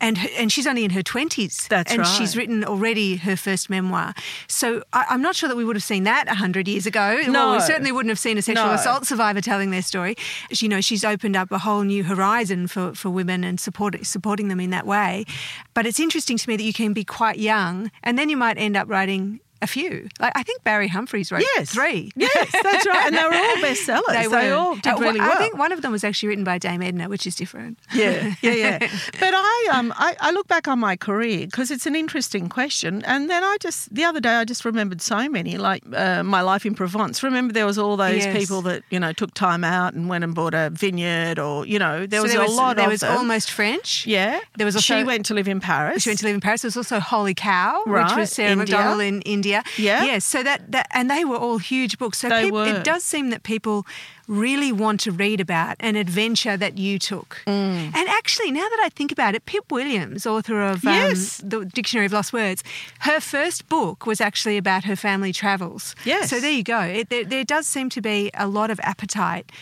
And, 0.00 0.18
her- 0.18 0.28
and 0.36 0.52
she's 0.52 0.66
only 0.66 0.84
in 0.84 0.90
her 0.90 1.02
20s. 1.02 1.68
That's 1.68 1.90
and 1.90 2.00
right. 2.00 2.06
she's 2.08 2.36
written 2.36 2.62
already 2.64 3.16
her 3.16 3.36
first 3.36 3.70
memoir. 3.70 4.12
So 4.48 4.82
I, 4.92 5.06
I'm 5.08 5.22
not 5.22 5.34
sure 5.36 5.48
that 5.48 5.56
we 5.56 5.64
would 5.64 5.76
have 5.76 5.82
seen 5.82 6.04
that 6.04 6.26
100 6.26 6.68
years 6.68 6.84
ago. 6.84 7.18
Well, 7.22 7.32
No. 7.32 7.52
we 7.52 7.60
certainly 7.60 7.90
wouldn't 7.92 8.10
have 8.10 8.18
seen 8.18 8.36
a 8.36 8.42
sexual 8.42 8.66
No. 8.66 8.72
assault 8.74 9.06
survivor 9.06 9.40
telling 9.40 9.70
their 9.70 9.82
story. 9.82 10.16
You 10.50 10.68
know, 10.68 10.80
she's 10.80 11.04
opened 11.04 11.36
up 11.36 11.50
a 11.52 11.58
whole 11.58 11.82
new 11.82 12.04
horizon 12.04 12.66
for, 12.66 12.94
for 12.94 13.08
women 13.08 13.44
and 13.44 13.58
support, 13.58 14.04
supporting 14.04 14.48
them 14.48 14.60
in 14.60 14.70
that 14.70 14.86
way. 14.86 15.24
But 15.72 15.86
it's 15.86 16.00
interesting 16.00 16.36
to 16.36 16.48
me 16.50 16.56
that 16.56 16.64
you 16.64 16.72
can 16.74 16.92
be 16.92 17.04
quite 17.04 17.38
young 17.38 17.90
and 18.02 18.18
then 18.18 18.28
you 18.28 18.36
might 18.36 18.58
end 18.58 18.76
up 18.76 18.88
writing 18.90 19.40
a 19.64 19.66
few. 19.66 20.08
Like 20.20 20.32
I 20.36 20.42
think 20.48 20.62
Barry 20.64 20.88
Humphries 20.96 21.28
wrote 21.32 21.42
Yes. 21.56 21.70
three. 21.76 22.00
Yes, 22.16 22.48
that's 22.66 22.86
right. 22.86 23.04
And 23.06 23.14
they 23.16 23.24
were 23.30 23.34
all 23.46 23.56
bestsellers. 23.68 24.12
They 24.18 24.26
They, 24.28 24.50
all 24.50 24.74
did 24.76 24.92
Uh, 24.94 24.98
really 25.04 25.20
I 25.20 25.34
think 25.42 25.56
one 25.58 25.72
of 25.72 25.80
them 25.82 25.92
was 25.92 26.04
actually 26.04 26.28
written 26.30 26.44
by 26.44 26.58
Dame 26.58 26.82
Edna, 26.88 27.08
which 27.08 27.26
is 27.26 27.34
different. 27.42 27.78
Yeah, 27.92 28.34
yeah, 28.42 28.52
yeah. 28.64 28.78
but 29.22 29.32
I, 29.34 29.68
um, 29.76 29.92
I, 29.96 30.10
I 30.20 30.30
look 30.36 30.46
back 30.48 30.68
on 30.68 30.78
my 30.78 30.96
career 30.96 31.46
because 31.46 31.70
it's 31.74 31.86
an 31.86 31.96
interesting 31.96 32.48
question, 32.48 33.02
and 33.04 33.28
then 33.30 33.42
I 33.42 33.56
just 33.66 33.92
the 33.94 34.04
other 34.04 34.20
day 34.20 34.34
I 34.42 34.44
just 34.44 34.64
remembered 34.64 35.00
so 35.02 35.28
many, 35.28 35.56
like 35.58 35.82
uh, 35.92 36.22
my 36.22 36.42
life 36.42 36.64
in 36.66 36.74
Provence. 36.74 37.22
Remember, 37.22 37.52
there 37.52 37.66
was 37.66 37.78
all 37.78 37.96
those 37.96 38.24
Yes. 38.24 38.36
people 38.38 38.60
that 38.68 38.82
you 38.90 39.00
know 39.00 39.12
took 39.12 39.32
time 39.34 39.64
out 39.64 39.94
and 39.94 40.08
went 40.08 40.24
and 40.24 40.34
bought 40.34 40.54
a 40.54 40.70
vineyard, 40.70 41.38
or 41.38 41.66
you 41.66 41.78
know, 41.78 42.06
there 42.06 42.20
So 42.20 42.24
was 42.24 42.32
there 42.32 42.42
a 42.42 42.46
was, 42.46 42.56
lot 42.56 42.76
there 42.76 42.86
of 42.86 42.92
was 42.92 43.00
them. 43.00 43.16
almost 43.18 43.50
French. 43.50 44.06
yeah. 44.06 44.40
There 44.58 44.66
was 44.66 44.76
also- 44.76 44.94
she 44.98 45.04
went 45.04 45.26
to 45.26 45.34
live 45.34 45.48
in 45.48 45.60
Paris. 45.60 46.02
She 46.02 46.10
went 46.10 46.20
to 46.20 46.26
live 46.26 46.34
in 46.34 46.40
Paris. 46.40 46.62
There 46.62 46.68
was 46.68 46.76
also 46.76 46.98
Holy 47.00 47.34
Cow, 47.34 47.82
which 47.86 48.12
was 48.16 48.30
Sarah 48.32 48.50
India. 48.52 48.64
McDonald 48.76 49.00
in 49.02 49.20
India. 49.22 49.53
Yeah. 49.76 50.04
Yes. 50.04 50.24
So 50.24 50.42
that, 50.42 50.72
that 50.72 50.86
and 50.92 51.10
they 51.10 51.24
were 51.24 51.36
all 51.36 51.58
huge 51.58 51.98
books. 51.98 52.18
So 52.18 52.28
They 52.28 52.50
were. 52.50 52.66
it 52.66 52.84
does 52.84 53.04
seem 53.04 53.30
that 53.30 53.42
people 53.42 53.84
really 54.26 54.72
want 54.72 55.00
to 55.00 55.12
read 55.12 55.40
about 55.40 55.76
an 55.80 55.96
adventure 55.96 56.56
that 56.56 56.78
you 56.78 56.98
took. 56.98 57.42
Mm. 57.46 57.94
And 57.94 58.08
actually, 58.08 58.50
now 58.52 58.66
that 58.68 58.80
I 58.82 58.88
think 58.88 59.12
about 59.12 59.34
it, 59.34 59.44
Pip 59.44 59.70
Williams, 59.70 60.26
author 60.26 60.62
of 60.62 60.84
um, 60.86 60.94
Yes. 60.94 61.42
the 61.44 61.64
Dictionary 61.66 62.06
of 62.06 62.12
Lost 62.12 62.32
Words, 62.32 62.64
her 63.00 63.20
first 63.20 63.68
book 63.68 64.06
was 64.06 64.20
actually 64.20 64.56
about 64.56 64.84
her 64.84 64.96
family 64.96 65.32
travels. 65.32 65.94
Yes. 66.04 66.30
So 66.30 66.40
there 66.40 66.50
you 66.50 66.62
go. 66.64 66.80
It, 66.80 67.10
there, 67.10 67.24
there 67.24 67.44
does 67.44 67.66
seem 67.66 67.90
to 67.90 68.00
be 68.00 68.30
a 68.34 68.46
lot 68.48 68.70
of 68.70 68.80
appetite. 68.80 69.52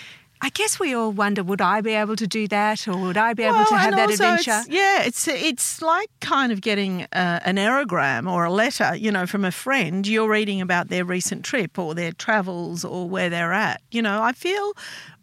I 0.44 0.49
guess 0.49 0.81
we 0.81 0.93
all 0.93 1.12
wonder: 1.12 1.44
Would 1.44 1.61
I 1.61 1.81
be 1.83 1.93
able 1.93 2.17
to 2.17 2.27
do 2.27 2.49
that, 2.49 2.89
or 2.89 2.97
would 2.97 3.17
I 3.17 3.33
be 3.33 3.44
able 3.44 3.65
to 3.65 3.77
have 3.77 3.94
that 3.94 4.11
adventure? 4.11 4.59
It's, 4.59 4.69
yeah, 4.69 5.03
it's 5.05 5.29
it's 5.29 5.81
like 5.81 6.11
kind 6.21 6.50
of 6.50 6.61
getting 6.61 7.03
uh, 7.12 7.39
an 7.44 7.56
aerogram 7.56 8.29
or 8.31 8.44
a 8.44 8.50
letter, 8.50 8.97
you 8.97 9.12
know, 9.12 9.25
from 9.25 9.44
a 9.44 9.53
friend. 9.53 10.05
You're 10.05 10.29
reading 10.29 10.61
about 10.61 10.89
their 10.89 11.05
recent 11.05 11.44
trip 11.44 11.79
or 11.79 11.94
their 11.94 12.11
travels 12.11 12.85
or 12.85 13.09
where 13.09 13.31
they're 13.31 13.53
at. 13.53 13.83
You 13.93 14.03
know, 14.03 14.21
I 14.21 14.33
feel, 14.33 14.73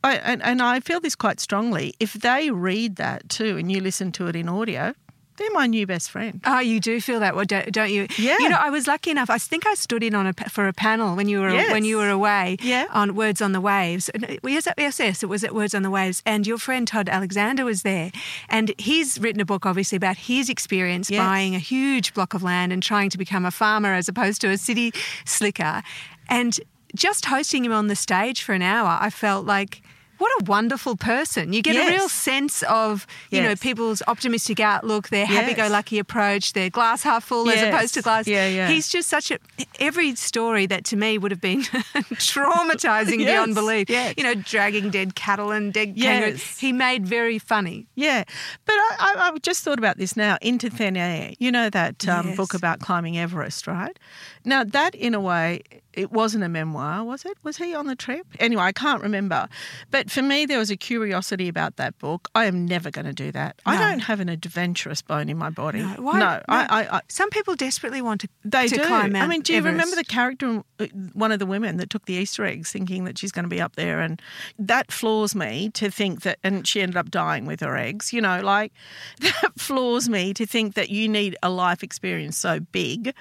I, 0.05 0.15
and, 0.17 0.41
and 0.41 0.61
I 0.61 0.79
feel 0.79 1.01
this 1.01 1.15
quite 1.15 1.41
strongly. 1.41 1.93
If 1.99 2.13
they 2.13 2.49
read 2.49 2.95
that 2.95 3.27
too, 3.27 3.57
and 3.57 3.69
you 3.69 3.81
listen 3.81 4.13
to 4.13 4.27
it 4.27 4.37
in 4.37 4.47
audio, 4.47 4.93
they're 5.39 5.49
my 5.51 5.65
new 5.65 5.87
best 5.87 6.11
friend. 6.11 6.39
Oh, 6.45 6.59
you 6.59 6.79
do 6.79 7.01
feel 7.01 7.19
that, 7.21 7.35
way, 7.35 7.45
don't 7.45 7.91
you? 7.91 8.05
Yeah. 8.17 8.37
You 8.39 8.49
know, 8.49 8.57
I 8.59 8.69
was 8.69 8.85
lucky 8.85 9.09
enough. 9.09 9.29
I 9.31 9.39
think 9.39 9.65
I 9.65 9.73
stood 9.73 10.03
in 10.03 10.13
on 10.13 10.27
a 10.27 10.33
for 10.49 10.67
a 10.67 10.73
panel 10.73 11.15
when 11.15 11.27
you 11.27 11.39
were 11.41 11.49
Yes. 11.49 11.71
when 11.71 11.83
you 11.85 11.97
were 11.97 12.09
away. 12.09 12.57
Yeah. 12.61 12.85
On 12.91 13.15
Words 13.15 13.41
on 13.41 13.53
the 13.53 13.61
Waves. 13.61 14.11
Yes, 14.43 14.67
yes, 14.77 14.99
yes. 14.99 15.23
It 15.23 15.29
was 15.29 15.43
at 15.43 15.55
Words 15.55 15.73
on 15.73 15.81
the 15.81 15.89
Waves, 15.89 16.21
and 16.25 16.45
your 16.45 16.57
friend 16.59 16.87
Todd 16.87 17.09
Alexander 17.09 17.65
was 17.65 17.81
there, 17.81 18.11
and 18.49 18.71
he's 18.77 19.19
written 19.19 19.41
a 19.41 19.45
book, 19.45 19.65
obviously, 19.65 19.95
about 19.95 20.17
his 20.17 20.49
experience 20.49 21.09
Yes. 21.09 21.19
buying 21.25 21.55
a 21.55 21.59
huge 21.59 22.13
block 22.13 22.33
of 22.35 22.43
land 22.43 22.71
and 22.71 22.83
trying 22.83 23.09
to 23.09 23.17
become 23.17 23.45
a 23.45 23.51
farmer 23.51 23.93
as 23.93 24.07
opposed 24.07 24.41
to 24.41 24.49
a 24.49 24.57
city 24.57 24.93
slicker, 25.25 25.81
and 26.27 26.59
just 26.95 27.25
hosting 27.25 27.63
him 27.65 27.71
on 27.71 27.87
the 27.87 27.95
stage 27.95 28.41
for 28.43 28.53
an 28.53 28.61
hour, 28.61 28.97
I 28.99 29.09
felt 29.09 29.45
like. 29.45 29.81
What 30.19 30.31
a 30.41 30.43
wonderful 30.45 30.95
person. 30.95 31.51
You 31.53 31.61
get 31.63 31.75
a 31.75 31.89
real 31.89 32.07
sense 32.09 32.61
of, 32.63 33.07
you 33.31 33.41
know, 33.41 33.55
people's 33.55 34.03
optimistic 34.07 34.59
outlook, 34.59 35.09
their 35.09 35.25
Yes. 35.25 35.29
happy 35.29 35.53
go 35.55 35.67
lucky 35.67 35.97
approach, 35.97 36.53
their 36.53 36.69
glass 36.69 37.01
half 37.03 37.23
full 37.23 37.49
as 37.49 37.61
opposed 37.63 37.95
to 37.95 38.01
glass. 38.03 38.27
Yeah, 38.27 38.47
yeah. 38.47 38.67
He's 38.69 38.87
just 38.89 39.09
such 39.09 39.31
a 39.31 39.39
every 39.79 40.15
story 40.15 40.65
that 40.67 40.83
to 40.85 40.95
me 40.97 41.17
would 41.17 41.31
have 41.31 41.41
been 41.41 41.61
traumatizing 42.19 43.19
Yes, 43.19 43.31
beyond 43.31 43.55
belief. 43.55 43.89
yes. 43.89 44.13
You 44.17 44.23
know, 44.23 44.33
dragging 44.35 44.89
dead 44.89 45.15
cattle 45.15 45.51
and 45.51 45.73
dead 45.73 45.93
Yes. 45.95 46.05
kangaroos. 46.21 46.57
He 46.59 46.73
made 46.73 47.05
very 47.07 47.39
funny. 47.39 47.87
Yeah, 47.95 48.23
but 48.65 48.73
I, 48.73 48.95
I, 48.99 49.29
I 49.33 49.37
just 49.39 49.63
thought 49.63 49.79
about 49.79 49.97
this 49.97 50.15
now. 50.15 50.37
Into 50.41 50.69
thin 50.69 50.97
air. 50.97 51.33
You 51.39 51.51
know 51.51 51.69
that 51.69 52.07
um, 52.07 52.27
Yes. 52.29 52.37
book 52.37 52.53
about 52.53 52.79
climbing 52.79 53.17
Everest, 53.17 53.67
right? 53.67 53.97
Now 54.45 54.63
that, 54.63 54.95
in 54.95 55.13
a 55.13 55.19
way, 55.19 55.61
it 55.93 56.11
wasn't 56.11 56.43
a 56.43 56.49
memoir, 56.49 57.03
was 57.03 57.25
it? 57.25 57.37
Was 57.43 57.57
he 57.57 57.73
on 57.73 57.87
the 57.87 57.95
trip? 57.95 58.25
Anyway, 58.39 58.61
I 58.63 58.71
can't 58.71 59.01
remember. 59.01 59.47
But 59.91 60.08
for 60.09 60.21
me, 60.21 60.45
there 60.45 60.57
was 60.59 60.69
a 60.71 60.77
curiosity 60.77 61.47
about 61.47 61.75
that 61.77 61.97
book. 61.99 62.29
I 62.35 62.45
am 62.45 62.65
never 62.65 62.89
going 62.91 63.05
to 63.05 63.13
do 63.13 63.31
that. 63.31 63.59
I 63.65 63.77
don't 63.77 63.99
have 63.99 64.19
an 64.19 64.29
adventurous 64.29 65.01
bone 65.01 65.29
in 65.29 65.37
my 65.37 65.49
body. 65.49 65.79
No, 65.81 65.95
why- 65.99 66.19
no, 66.19 66.41
I, 66.47 66.65
I, 66.83 66.97
I 66.97 67.01
Some 67.07 67.29
people 67.29 67.55
desperately 67.55 68.01
want 68.01 68.21
to, 68.21 68.29
they 68.43 68.67
to 68.67 68.75
do. 68.75 68.85
climb 68.85 69.11
Mount 69.13 69.25
I 69.25 69.27
mean, 69.27 69.41
do 69.41 69.53
you 69.53 69.61
remember 69.61 69.95
the 69.95 70.03
character, 70.03 70.63
uh, 70.79 70.85
one 71.13 71.31
of 71.31 71.39
the 71.39 71.45
women 71.45 71.77
that 71.77 71.89
took 71.89 72.05
the 72.05 72.13
Easter 72.13 72.45
eggs, 72.45 72.71
thinking 72.71 73.03
that 73.05 73.17
she's 73.17 73.31
going 73.31 73.43
to 73.43 73.49
be 73.49 73.61
up 73.61 73.75
there, 73.75 73.99
and 74.01 74.21
that 74.57 74.91
floors 74.91 75.35
me 75.35 75.69
to 75.75 75.89
think 75.91 76.21
that, 76.21 76.39
and 76.43 76.67
she 76.67 76.81
ended 76.81 76.97
up 76.97 77.09
dying 77.11 77.45
with 77.45 77.59
her 77.61 77.77
eggs. 77.77 78.11
You 78.13 78.21
know, 78.21 78.41
like 78.41 78.71
that 79.21 79.51
floors 79.57 80.09
me 80.09 80.33
to 80.33 80.45
think 80.45 80.73
that 80.75 80.89
you 80.89 81.07
need 81.07 81.35
a 81.43 81.49
life 81.49 81.83
experience 81.83 82.37
so 82.37 82.59
big 82.59 83.13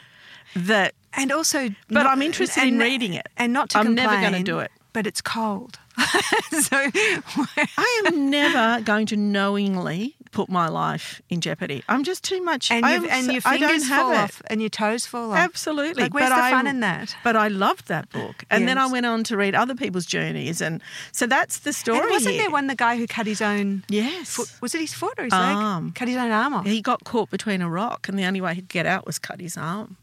that. 0.57 0.95
And 1.15 1.33
also, 1.33 1.69
But 1.89 2.03
not- 2.03 2.07
I'm 2.07 2.23
interested 2.23 2.65
in 2.65 2.79
reading 2.79 3.15
it. 3.15 3.27
And 3.37 3.53
not 3.53 3.71
to 3.71 3.79
I'm 3.79 3.87
complain. 3.87 4.09
never 4.11 4.21
gonna 4.23 4.43
do 4.45 4.59
it. 4.59 4.71
But 4.93 5.07
it's 5.07 5.21
cold. 5.23 5.79
so 6.63 6.77
I 7.77 8.03
am 8.07 8.31
never 8.31 8.83
going 8.83 9.07
to 9.07 9.17
knowingly 9.17 10.15
put 10.31 10.49
my 10.49 10.69
life 10.69 11.23
in 11.31 11.41
jeopardy. 11.41 11.83
I'm 11.89 12.05
just 12.05 12.23
too 12.23 12.43
much. 12.43 12.71
and, 12.71 12.85
am 12.85 13.05
and 13.09 13.33
your 13.33 13.41
I 13.45 13.57
don't 13.57 13.71
fingers 13.71 13.89
have 13.89 14.03
fall 14.03 14.13
it. 14.13 14.17
off 14.17 14.43
and 14.49 14.61
your 14.61 14.69
toes 14.69 15.07
fall 15.07 15.33
off. 15.33 15.39
Absolutely. 15.39 16.03
Like, 16.05 16.15
where's 16.15 16.29
But 16.31 16.37
the 16.37 16.43
I- 16.43 16.51
fun 16.51 16.67
in 16.67 16.81
that? 16.81 17.17
But 17.25 17.35
I 17.37 17.49
loved 17.49 17.89
that 17.89 18.11
book. 18.11 18.45
And 18.51 18.69
then 18.69 18.77
I 18.79 18.87
went 18.87 19.07
on 19.07 19.25
to 19.25 19.37
read 19.37 19.55
other 19.55 19.75
people's 19.75 20.07
journeys. 20.07 20.61
And 20.61 20.83
so 21.13 21.27
that's 21.27 21.61
the 21.61 21.73
story. 21.73 22.01
And 22.01 22.11
wasn't 22.11 22.35
here. 22.35 22.45
there 22.45 22.51
one 22.51 22.67
the 22.67 22.75
guy 22.77 22.97
who 22.97 23.07
cut 23.07 23.27
his 23.27 23.41
own 23.41 23.85
Yes. 23.89 24.35
foot? 24.37 24.53
Was 24.61 24.75
it 24.75 24.81
his 24.83 24.93
foot 24.95 25.15
or 25.19 25.25
his 25.25 25.33
Arm. 25.33 25.87
leg? 25.87 25.95
Cut 25.95 26.09
his 26.09 26.17
own 26.19 26.31
arm 26.31 26.55
off. 26.55 26.67
He 26.67 26.83
got 26.83 27.05
caught 27.05 27.31
between 27.31 27.63
a 27.63 27.69
rock, 27.71 28.09
and 28.09 28.19
the 28.19 28.25
only 28.25 28.41
way 28.41 28.55
he'd 28.55 28.69
get 28.69 28.87
out 28.87 29.07
was 29.07 29.19
cut 29.19 29.41
his 29.41 29.57
arm. 29.57 29.97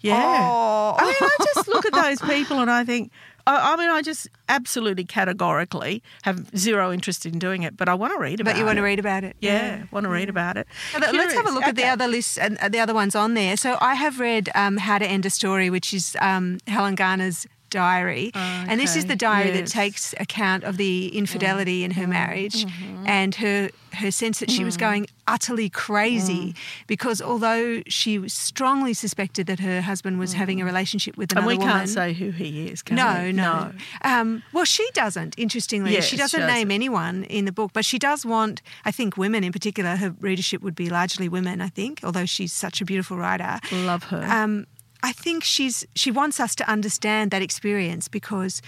Yeah. 0.00 0.14
Oh. 0.16 0.94
I 0.98 1.04
mean, 1.06 1.14
I 1.20 1.44
just 1.54 1.68
look 1.68 1.84
at 1.84 1.92
those 1.92 2.20
people 2.20 2.60
and 2.60 2.70
I 2.70 2.84
think, 2.84 3.10
I, 3.48 3.72
I 3.72 3.76
mean, 3.76 3.90
I 3.90 4.02
just 4.02 4.28
absolutely 4.48 5.04
categorically 5.04 6.02
have 6.22 6.38
zero 6.56 6.92
interest 6.92 7.24
in 7.26 7.38
doing 7.38 7.62
it, 7.62 7.76
but 7.76 7.88
I 7.88 7.94
want 7.94 8.12
to 8.14 8.18
read 8.20 8.40
about 8.40 8.50
it. 8.50 8.54
But 8.54 8.58
you 8.60 8.64
want 8.66 8.76
to 8.76 8.82
read 8.82 8.98
about 8.98 9.24
it? 9.24 9.36
Yeah, 9.40 9.84
want 9.90 10.04
to 10.04 10.10
read 10.10 10.28
about 10.28 10.56
it. 10.56 10.66
Now, 10.92 11.00
let- 11.00 11.14
Let's 11.14 11.34
have 11.34 11.46
a 11.46 11.50
look 11.50 11.64
at 11.64 11.76
the 11.76 11.84
other 11.86 12.08
lists 12.08 12.36
and 12.38 12.58
uh, 12.58 12.68
the 12.68 12.80
other 12.80 12.94
ones 12.94 13.14
on 13.14 13.34
there. 13.34 13.56
So 13.56 13.76
I 13.80 13.94
have 13.94 14.20
read 14.20 14.50
um, 14.54 14.76
How 14.76 14.98
to 14.98 15.06
End 15.06 15.24
a 15.26 15.30
Story, 15.30 15.70
which 15.70 15.92
is 15.94 16.16
um, 16.20 16.58
Helen 16.66 16.94
Garner's 16.94 17.46
diary, 17.70 18.30
and 18.34 18.80
this 18.80 18.96
is 18.96 19.06
the 19.06 19.16
diary 19.16 19.50
that 19.52 19.66
takes 19.66 20.14
account 20.20 20.64
of 20.64 20.76
the 20.76 21.16
infidelity 21.16 21.84
in 21.84 21.92
her 21.92 22.02
mm-hmm. 22.02 22.12
marriage 22.12 22.64
mm-hmm. 22.64 23.06
and 23.06 23.34
her 23.36 23.70
her 23.94 24.10
sense 24.10 24.40
that 24.40 24.50
she 24.50 24.64
was 24.64 24.76
mm. 24.76 24.80
going 24.80 25.06
utterly 25.26 25.68
crazy 25.68 26.52
mm. 26.52 26.56
because 26.86 27.20
although 27.20 27.82
she 27.86 28.28
strongly 28.28 28.94
suspected 28.94 29.46
that 29.46 29.60
her 29.60 29.80
husband 29.80 30.18
was 30.18 30.32
having 30.32 30.60
a 30.60 30.64
mm. 30.64 30.66
relationship 30.66 31.16
with 31.16 31.30
And 31.32 31.38
another 31.38 31.48
we 31.48 31.58
woman, 31.58 31.74
can't 31.74 31.88
say 31.88 32.12
who 32.12 32.30
he 32.30 32.68
is, 32.68 32.82
can 32.82 32.96
no, 32.96 33.24
we? 33.24 33.32
no. 33.32 33.72
Um, 34.02 34.42
well, 34.52 34.64
she 34.64 34.88
doesn't. 34.94 35.38
Interestingly, 35.38 35.92
Yes, 35.92 36.04
she 36.04 36.10
she 36.10 36.16
doesn't 36.16 36.40
doesn't. 36.40 36.54
name 36.54 36.70
anyone 36.70 37.24
in 37.24 37.44
the 37.44 37.52
book, 37.52 37.72
but 37.72 37.84
she 37.84 37.98
does 37.98 38.24
want. 38.24 38.62
I 38.84 38.90
think 38.90 39.16
women 39.16 39.44
in 39.44 39.52
particular. 39.52 39.96
Her 39.96 40.14
readership 40.20 40.62
would 40.62 40.74
be 40.74 40.90
largely 40.90 41.28
women. 41.28 41.60
I 41.60 41.68
think, 41.68 42.00
although 42.04 42.26
she's 42.26 42.52
such 42.52 42.80
a 42.80 42.84
beautiful 42.84 43.16
writer. 43.16 43.58
Love 43.72 44.04
her. 44.04 44.24
Um, 44.24 44.66
I 45.02 45.12
think 45.12 45.44
she's 45.44 45.86
she 45.94 46.10
wants 46.10 46.40
us 46.40 46.54
to 46.56 46.68
understand 46.70 47.30
that 47.30 47.42
experience 47.42 48.08
because 48.08 48.60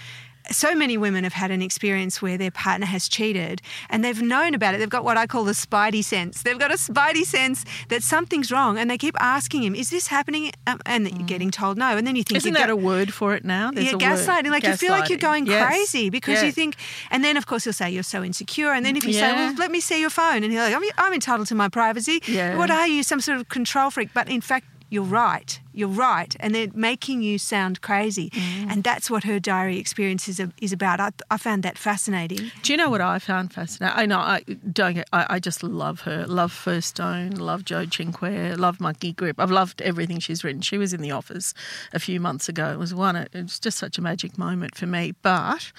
so 0.49 0.73
many 0.73 0.97
women 0.97 1.23
have 1.23 1.33
had 1.33 1.51
an 1.51 1.61
experience 1.61 2.19
where 2.19 2.35
their 2.35 2.49
partner 2.49 2.87
has 2.87 3.07
cheated 3.07 3.61
and 3.91 4.03
they've 4.03 4.23
known 4.23 4.55
about 4.55 4.73
it. 4.73 4.79
They've 4.79 4.89
got 4.89 5.03
what 5.03 5.15
I 5.15 5.27
call 5.27 5.43
the 5.43 5.51
spidey 5.51 6.03
sense. 6.03 6.41
They've 6.41 6.57
got 6.57 6.71
a 6.71 6.77
spidey 6.77 7.23
sense 7.25 7.63
that 7.89 8.01
something's 8.01 8.51
wrong 8.51 8.79
and 8.79 8.89
they 8.89 8.97
keep 8.97 9.15
asking 9.21 9.61
him, 9.61 9.75
"Is 9.75 9.91
this 9.91 10.07
happening?" 10.07 10.51
Um, 10.65 10.79
and 10.87 11.07
you're 11.11 11.27
getting 11.27 11.51
told 11.51 11.77
no. 11.77 11.95
And 11.95 12.07
then 12.07 12.15
you 12.15 12.23
think 12.23 12.37
Isn't 12.37 12.53
that 12.53 12.67
go- 12.67 12.73
a 12.73 12.75
word 12.75 13.13
for 13.13 13.35
it 13.35 13.45
now? 13.45 13.69
There's 13.69 13.87
yeah, 13.87 13.91
a 13.91 13.97
word. 13.97 14.01
gaslighting. 14.01 14.49
Like 14.49 14.63
you 14.63 14.75
feel 14.77 14.91
like 14.91 15.09
you're 15.09 15.19
going 15.19 15.45
Yes. 15.45 15.67
crazy 15.67 16.09
because 16.09 16.41
you 16.41 16.51
think, 16.51 16.75
and 17.11 17.23
then 17.23 17.37
of 17.37 17.45
course 17.45 17.65
he'll 17.65 17.73
say 17.73 17.91
you're 17.91 18.01
so 18.03 18.23
insecure, 18.23 18.71
and 18.71 18.83
then 18.85 18.95
if 18.97 19.05
you 19.05 19.13
say, 19.13 19.31
well, 19.33 19.53
let 19.57 19.69
me 19.69 19.79
see 19.79 20.01
your 20.01 20.09
phone, 20.09 20.43
and 20.43 20.51
he'll 20.51 20.63
like, 20.63 20.73
I'm, 20.75 20.83
I'm 21.05 21.13
entitled 21.13 21.47
to 21.49 21.55
my 21.55 21.69
privacy. 21.69 22.19
Yeah. 22.25 22.57
What 22.57 22.71
are 22.71 22.87
you, 22.87 23.03
some 23.03 23.21
sort 23.21 23.37
of 23.39 23.47
control 23.49 23.91
freak? 23.91 24.09
But 24.13 24.27
in 24.27 24.41
fact, 24.41 24.65
you're 24.91 25.01
right. 25.23 25.59
You're 25.73 25.87
right, 26.11 26.35
and 26.41 26.53
they're 26.53 26.67
making 26.75 27.21
you 27.23 27.37
sound 27.39 27.79
crazy, 27.79 28.29
Mm. 28.31 28.71
and 28.71 28.83
that's 28.83 29.09
what 29.09 29.23
her 29.23 29.39
diary 29.39 29.77
experience 29.79 30.27
is, 30.27 30.41
is 30.61 30.73
about. 30.73 30.99
I, 30.99 31.11
I 31.29 31.37
found 31.37 31.63
that 31.63 31.77
fascinating. 31.77 32.51
Do 32.61 32.73
you 32.73 32.77
know 32.77 32.89
what 32.89 32.99
I 32.99 33.17
found 33.19 33.53
fascinating? 33.53 33.97
I 33.97 34.05
know 34.05 34.19
I 34.19 34.41
don't. 34.73 34.95
Get, 34.95 35.07
I, 35.13 35.25
I 35.35 35.39
just 35.39 35.63
love 35.63 36.01
her. 36.01 36.27
Love 36.27 36.51
First 36.51 36.89
Stone. 36.89 37.31
Love 37.51 37.63
Joe 37.63 37.85
Cinque. 37.89 38.21
Love 38.57 38.81
Monkey 38.81 39.13
Grip. 39.13 39.39
I've 39.39 39.49
loved 39.49 39.81
everything 39.81 40.19
she's 40.19 40.43
written. 40.43 40.61
She 40.61 40.77
was 40.77 40.91
in 40.93 41.01
the 41.01 41.11
office 41.11 41.53
a 41.93 41.99
few 41.99 42.19
months 42.19 42.49
ago. 42.49 42.73
It 42.73 42.77
was 42.77 42.93
one. 42.93 43.15
It 43.15 43.29
was 43.33 43.59
just 43.59 43.77
such 43.77 43.97
a 43.97 44.01
magic 44.01 44.37
moment 44.37 44.75
for 44.75 44.87
me. 44.87 45.13
But 45.21 45.71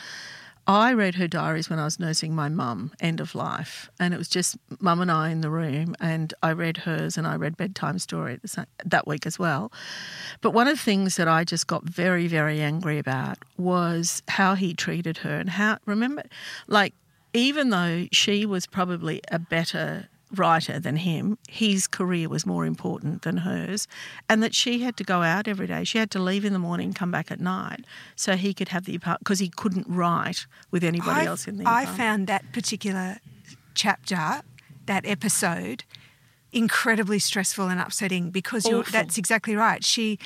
I 0.67 0.93
read 0.93 1.17
her 1.17 1.27
diaries 1.27 1.69
when 1.69 1.81
I 1.81 1.85
was 1.85 1.99
nursing 1.99 2.35
my 2.35 2.49
mum, 2.49 2.93
end 3.01 3.21
of 3.21 3.35
life, 3.35 3.91
and 3.99 4.15
it 4.15 4.17
was 4.17 4.29
just 4.29 4.57
mum 4.81 5.01
and 5.01 5.11
I 5.11 5.31
in 5.31 5.41
the 5.41 5.51
room, 5.51 5.97
and 6.01 6.33
I 6.43 6.53
read 6.53 6.79
hers, 6.79 7.19
and 7.19 7.27
I 7.27 7.35
read 7.35 7.57
bedtime 7.57 7.99
story 7.99 8.39
that 8.85 9.07
week 9.07 9.27
as 9.27 9.39
well. 9.39 9.73
But 10.41 10.53
one 10.53 10.69
of 10.69 10.77
the 10.77 10.83
things 10.83 11.17
that 11.17 11.27
I 11.27 11.43
just 11.43 11.67
got 11.67 11.83
very, 11.85 12.29
very 12.29 12.61
angry 12.61 12.99
about 12.99 13.39
was 13.57 14.23
how 14.29 14.55
he 14.55 14.73
treated 14.73 15.19
her, 15.19 15.37
and 15.39 15.51
how 15.51 15.79
remember, 15.85 16.23
like 16.69 16.95
even 17.35 17.71
though 17.71 18.07
she 18.13 18.47
was 18.47 18.67
probably 18.67 19.21
a 19.31 19.39
better 19.39 20.09
writer 20.35 20.79
than 20.81 20.97
him, 20.97 21.39
his 21.49 21.87
career 21.87 22.29
was 22.29 22.47
more 22.47 22.65
important 22.65 23.23
than 23.23 23.39
hers, 23.39 23.87
and 24.29 24.43
that 24.43 24.55
she 24.55 24.81
had 24.81 24.97
to 24.97 25.05
go 25.05 25.23
out 25.23 25.47
every 25.47 25.67
day. 25.67 25.85
She 25.85 25.99
had 25.99 26.11
to 26.13 26.19
leave 26.19 26.45
in 26.45 26.53
the 26.53 26.59
morning, 26.59 26.93
come 26.93 27.11
back 27.11 27.31
at 27.31 27.41
night, 27.41 27.85
so 28.17 28.37
he 28.37 28.55
could 28.55 28.69
have 28.69 28.85
the 28.85 28.95
apartment 28.95 29.21
because 29.21 29.39
he 29.39 29.49
couldn't 29.49 29.87
write 29.89 30.47
with 30.71 30.83
anybody 30.85 31.21
I- 31.21 31.25
else 31.27 31.47
in 31.47 31.57
the 31.59 31.63
Apartment. 31.65 31.89
I 31.89 31.97
found 31.97 32.27
that 32.27 32.53
particular 32.53 33.19
chapter, 33.75 34.43
that 34.87 35.07
episode, 35.07 35.85
incredibly 36.53 37.19
stressful 37.19 37.69
and 37.69 37.81
upsetting 37.81 38.31
because 38.31 38.67
you're, 38.69 38.83
that's 38.83 39.17
exactly 39.19 39.57
right. 39.57 39.85
She 39.85 40.19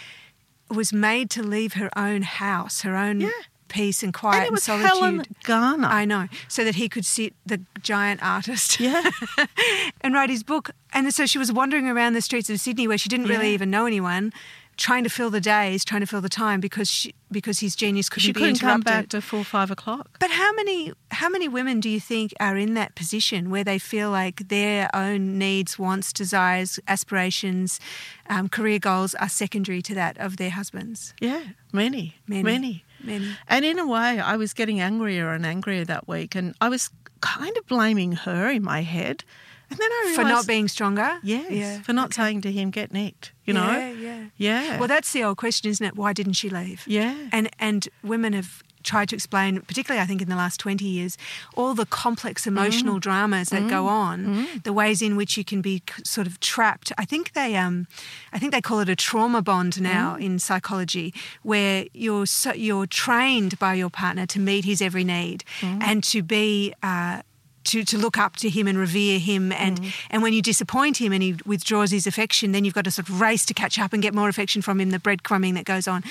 was 0.69 0.93
made 0.93 1.31
to 1.31 1.43
leave 1.43 1.75
her 1.75 1.91
own 1.97 2.23
house, 2.23 2.83
her 2.83 2.97
own 2.97 3.21
Yeah. 3.21 3.31
Peace 3.69 4.03
and 4.03 4.13
quiet 4.15 4.39
and 4.39 4.47
it 4.47 4.53
was 4.53 4.63
solitude. 4.65 4.89
Helen 4.89 5.23
Garner. 5.45 5.89
I 5.89 6.05
know, 6.05 6.29
so 6.49 6.65
that 6.65 6.75
he 6.77 6.89
could 6.89 7.05
sit, 7.05 7.35
the 7.45 7.61
giant 7.83 8.23
artist, 8.23 8.81
yeah, 8.81 9.11
and 10.01 10.15
write 10.15 10.31
his 10.31 10.43
book. 10.43 10.71
And 10.93 11.13
so 11.15 11.27
she 11.27 11.39
was 11.39 11.53
wandering 11.53 11.89
around 11.89 12.15
the 12.15 12.23
streets 12.23 12.49
of 12.51 12.59
Sydney 12.61 12.89
where 12.89 12.99
she 12.99 13.09
didn't 13.09 13.27
really 13.27 13.49
Yeah. 13.49 13.55
even 13.55 13.71
know 13.71 13.87
anyone, 13.87 14.33
trying 14.77 15.05
to 15.05 15.11
fill 15.11 15.31
the 15.31 15.41
days, 15.41 15.85
trying 15.85 16.01
to 16.03 16.07
fill 16.07 16.21
the 16.21 16.29
time 16.29 16.61
because 16.61 16.91
she, 16.91 17.15
because 17.31 17.61
his 17.61 17.75
genius 17.75 18.09
couldn't 18.09 18.27
she 18.27 18.33
be 18.33 18.41
couldn't 18.41 18.59
come 18.61 18.81
interrupted. 18.81 19.09
back 19.09 19.09
before 19.21 19.43
five 19.45 19.71
o'clock. 19.71 20.17
But 20.21 20.31
how 20.31 20.53
many 20.53 20.93
how 21.11 21.29
many 21.31 21.49
women 21.49 21.81
do 21.81 21.89
you 21.89 21.99
think 22.01 22.33
are 22.41 22.57
in 22.57 22.75
that 22.75 22.95
position 22.95 23.49
where 23.51 23.65
they 23.65 23.79
feel 23.79 24.11
like 24.11 24.49
their 24.49 24.89
own 24.95 25.39
needs, 25.39 25.79
wants, 25.79 26.13
desires, 26.13 26.79
aspirations, 26.89 27.81
um, 28.29 28.49
career 28.49 28.79
goals 28.79 29.15
are 29.17 29.29
secondary 29.29 29.81
to 29.83 29.95
that 29.95 30.19
of 30.19 30.37
their 30.37 30.51
husbands? 30.51 31.15
Yeah, 31.21 31.43
many, 31.73 32.17
Many. 32.27 32.43
many, 32.43 32.85
Many. 33.07 33.37
And 33.49 33.65
in 33.65 33.79
a 33.79 33.87
way, 33.87 34.21
I 34.21 34.37
was 34.37 34.53
getting 34.53 34.81
angrier 34.81 35.33
and 35.33 35.47
angrier 35.47 35.85
that 35.85 36.07
week, 36.09 36.35
and 36.35 36.55
I 36.61 36.69
was 36.69 36.91
kind 37.21 37.57
of 37.57 37.67
blaming 37.67 38.13
her 38.13 38.51
in 38.51 38.63
my 38.63 38.83
head. 38.83 39.25
And 39.69 39.79
then 39.81 39.91
I 39.91 40.01
realised, 40.07 40.17
For 40.21 40.25
not 40.29 40.47
being 40.47 40.69
stronger? 40.69 41.19
yes, 41.25 41.51
Yeah. 41.51 41.83
for 41.83 41.93
not 41.93 42.15
saying 42.15 42.43
to 42.43 42.53
him, 42.53 42.71
"Get 42.71 42.93
nicked," 42.93 43.33
you 43.45 43.53
know. 43.53 43.67
Yeah, 43.73 43.91
yeah. 43.91 44.25
Yeah. 44.37 44.79
Well, 44.79 44.87
that's 44.87 45.13
the 45.13 45.25
old 45.25 45.39
question, 45.39 45.69
isn't 45.71 45.85
it? 45.85 45.97
Why 45.97 46.13
didn't 46.13 46.35
she 46.35 46.49
leave? 46.49 46.83
Yeah. 46.87 47.15
And 47.33 47.49
and 47.59 47.89
women 48.05 48.33
have 48.33 48.63
tried 48.87 49.09
to 49.11 49.17
explain, 49.17 49.61
particularly 49.61 50.03
I 50.03 50.07
think 50.07 50.23
in 50.23 50.29
the 50.29 50.37
last 50.37 50.59
20 50.61 50.85
years, 50.85 51.19
all 51.55 51.75
the 51.75 51.85
complex 51.87 52.47
emotional 52.47 52.97
mm. 52.97 53.01
dramas 53.01 53.51
that 53.51 53.69
go 53.69 53.85
mm. 53.85 53.89
on, 53.89 54.27
mm. 54.27 54.63
the 54.63 54.73
ways 54.73 55.03
in 55.03 55.17
which 55.17 55.37
you 55.37 55.45
can 55.45 55.61
be 55.61 55.83
sort 56.05 56.27
of 56.27 56.41
trapped. 56.41 56.93
I 56.97 57.05
think 57.05 57.33
they 57.33 57.57
um 57.57 57.87
I 58.33 58.39
think 58.39 58.53
they 58.53 58.63
call 58.63 58.81
it 58.81 58.89
a 58.89 58.97
trauma 58.97 59.43
bond 59.43 59.81
now 59.81 60.17
in 60.17 60.39
psychology 60.39 61.13
where 61.43 61.87
you're 61.93 62.27
so, 62.27 62.53
you're 62.53 62.87
trained 62.87 63.59
by 63.59 63.75
your 63.75 63.91
partner 63.91 64.27
to 64.27 64.39
meet 64.39 64.65
his 64.65 64.81
every 64.81 65.05
need 65.05 65.45
and 65.63 66.03
to 66.05 66.23
be 66.23 66.73
uh, 66.83 67.23
to, 67.67 67.85
to 67.85 67.99
look 67.99 68.19
up 68.19 68.37
to 68.37 68.49
him 68.49 68.67
and 68.67 68.79
revere 68.79 69.19
him. 69.19 69.53
And 69.53 69.81
mm. 69.81 69.95
and 70.11 70.23
when 70.23 70.33
you 70.33 70.43
disappoint 70.43 70.99
him 70.99 71.13
and 71.13 71.23
he 71.23 71.37
withdraws 71.45 71.91
his 71.91 72.07
affection 72.07 72.53
then 72.53 72.65
you've 72.65 72.75
got 72.75 72.85
to 72.85 72.91
sort 72.91 73.09
of 73.09 73.21
race 73.21 73.45
to 73.47 73.55
catch 73.55 73.79
up 73.79 73.93
and 73.93 74.03
get 74.03 74.15
more 74.15 74.29
affection 74.29 74.63
from 74.63 74.81
him 74.81 74.91
the 74.91 74.99
breadcrumbing 74.99 75.55
that 75.55 75.65
goes 75.65 75.87
on. 75.87 76.03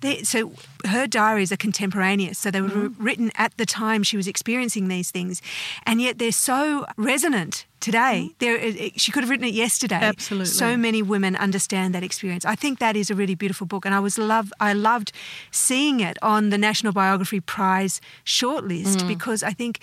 They, 0.00 0.22
so 0.22 0.52
her 0.86 1.06
diaries 1.06 1.52
are 1.52 1.56
contemporaneous. 1.56 2.38
So 2.38 2.50
they 2.50 2.60
were 2.60 2.68
mm-hmm. 2.68 3.02
written 3.02 3.30
at 3.36 3.56
the 3.56 3.66
time 3.66 4.02
she 4.02 4.16
was 4.16 4.26
experiencing 4.26 4.88
these 4.88 5.10
things. 5.10 5.42
And 5.86 6.00
yet 6.00 6.18
they're 6.18 6.32
so 6.32 6.86
resonant 6.96 7.66
today. 7.80 8.30
Mm-hmm. 8.40 8.78
There 8.78 8.90
she 8.96 9.12
could 9.12 9.22
have 9.24 9.30
written 9.30 9.46
it 9.46 9.54
yesterday. 9.54 9.96
Absolutely. 9.96 10.46
so 10.46 10.76
many 10.76 11.02
women 11.02 11.36
understand 11.36 11.94
that 11.94 12.02
experience. 12.02 12.44
I 12.44 12.54
think 12.54 12.78
that 12.78 12.96
is 12.96 13.10
a 13.10 13.14
really 13.14 13.34
beautiful 13.34 13.66
book. 13.66 13.84
And 13.84 13.94
i 13.94 14.00
was 14.00 14.16
love 14.18 14.52
i 14.60 14.72
loved 14.72 15.12
seeing 15.50 16.00
it 16.00 16.16
on 16.22 16.50
the 16.50 16.58
national 16.58 16.92
biography 16.92 17.40
prize 17.40 18.00
shortlist 18.24 18.98
mm. 18.98 19.08
because 19.08 19.42
i 19.42 19.50
think 19.50 19.80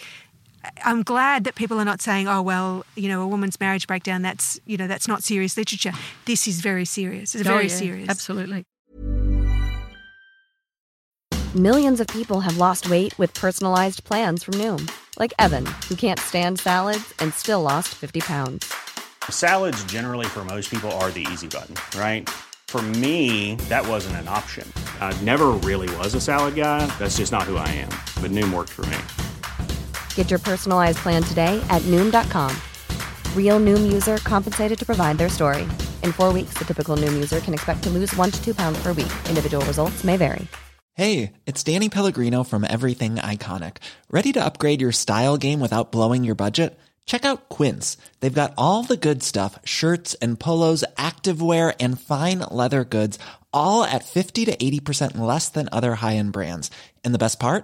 I'm 0.83 1.03
glad 1.03 1.43
that 1.45 1.55
people 1.55 1.79
are 1.79 1.85
not 1.85 2.01
saying, 2.01 2.27
"Oh 2.27 2.41
well, 2.41 2.85
you 2.95 3.07
know, 3.07 3.21
a 3.21 3.27
woman's 3.27 3.59
marriage 3.59 3.87
breakdown. 3.87 4.21
That's 4.21 4.59
you 4.65 4.77
know, 4.77 4.87
that's 4.87 5.07
not 5.07 5.23
serious 5.23 5.55
literature." 5.57 5.93
This 6.25 6.47
is 6.47 6.59
very 6.61 6.85
serious. 6.85 7.33
It's 7.35 7.47
Oh, 7.47 7.51
very 7.53 7.67
yeah, 7.67 7.75
serious. 7.75 8.09
Absolutely. 8.09 8.65
Millions 11.55 11.99
of 11.99 12.07
people 12.07 12.41
have 12.41 12.57
lost 12.57 12.89
weight 12.89 13.17
with 13.17 13.33
personalized 13.33 14.03
plans 14.03 14.43
from 14.43 14.53
Noom, 14.55 14.87
like 15.17 15.33
Evan, 15.39 15.65
who 15.87 15.95
can't 15.95 16.19
stand 16.19 16.59
salads 16.59 17.11
and 17.19 17.33
still 17.33 17.61
lost 17.63 17.87
50 17.95 18.19
pounds. 18.21 18.71
Salads, 19.31 19.83
generally, 19.85 20.27
for 20.27 20.45
most 20.45 20.69
people, 20.69 20.91
are 20.93 21.09
the 21.09 21.25
easy 21.31 21.47
button, 21.47 21.75
right? 21.99 22.29
For 22.67 22.81
me, 22.83 23.55
that 23.67 23.87
wasn't 23.87 24.17
an 24.17 24.27
option. 24.27 24.71
I 25.01 25.11
never 25.23 25.47
really 25.65 25.89
was 25.97 26.13
a 26.13 26.21
salad 26.21 26.53
guy. 26.55 26.85
That's 26.99 27.17
just 27.17 27.31
not 27.31 27.43
who 27.43 27.57
I 27.57 27.67
am. 27.69 27.89
But 28.21 28.29
Noom 28.29 28.53
worked 28.53 28.69
for 28.69 28.85
me. 28.85 28.97
Get 30.19 30.29
your 30.29 30.39
personalized 30.39 30.97
plan 30.97 31.23
today 31.23 31.63
at 31.69 31.81
Noom.com. 31.83 32.53
Real 33.37 33.57
Noom 33.57 33.89
user 33.89 34.17
compensated 34.17 34.77
to 34.79 34.85
provide 34.85 35.17
their 35.17 35.29
story. 35.29 35.61
In 36.03 36.11
four 36.11 36.33
weeks, 36.33 36.57
the 36.57 36.65
typical 36.65 36.97
Noom 36.97 37.13
user 37.13 37.39
can 37.39 37.53
expect 37.53 37.83
to 37.83 37.89
lose 37.89 38.13
one 38.17 38.29
to 38.29 38.43
two 38.43 38.53
pounds 38.53 38.83
per 38.83 38.91
week. 38.91 39.13
Individual 39.29 39.63
results 39.65 40.03
may 40.03 40.17
vary. 40.17 40.45
Hey, 40.93 41.31
it's 41.45 41.63
Danny 41.63 41.87
Pellegrino 41.87 42.43
from 42.43 42.65
Everything 42.69 43.15
Iconic. 43.15 43.77
Ready 44.11 44.33
to 44.33 44.43
upgrade 44.43 44.81
your 44.81 44.91
style 44.91 45.37
game 45.37 45.61
without 45.61 45.93
blowing 45.93 46.25
your 46.25 46.35
budget? 46.35 46.77
Check 47.05 47.23
out 47.23 47.47
Quince. 47.47 47.95
They've 48.19 48.41
got 48.41 48.53
all 48.57 48.83
the 48.83 48.97
good 48.97 49.23
stuff 49.23 49.57
shirts 49.63 50.15
and 50.15 50.37
polos, 50.37 50.83
activewear, 50.97 51.73
and 51.79 51.97
fine 51.97 52.39
leather 52.39 52.83
goods, 52.83 53.17
all 53.53 53.85
at 53.85 54.03
50 54.03 54.43
to 54.47 54.57
80% 54.57 55.17
less 55.17 55.47
than 55.47 55.69
other 55.71 55.95
high 55.95 56.17
end 56.17 56.33
brands. 56.33 56.69
And 57.05 57.13
the 57.13 57.25
best 57.25 57.39
part? 57.39 57.63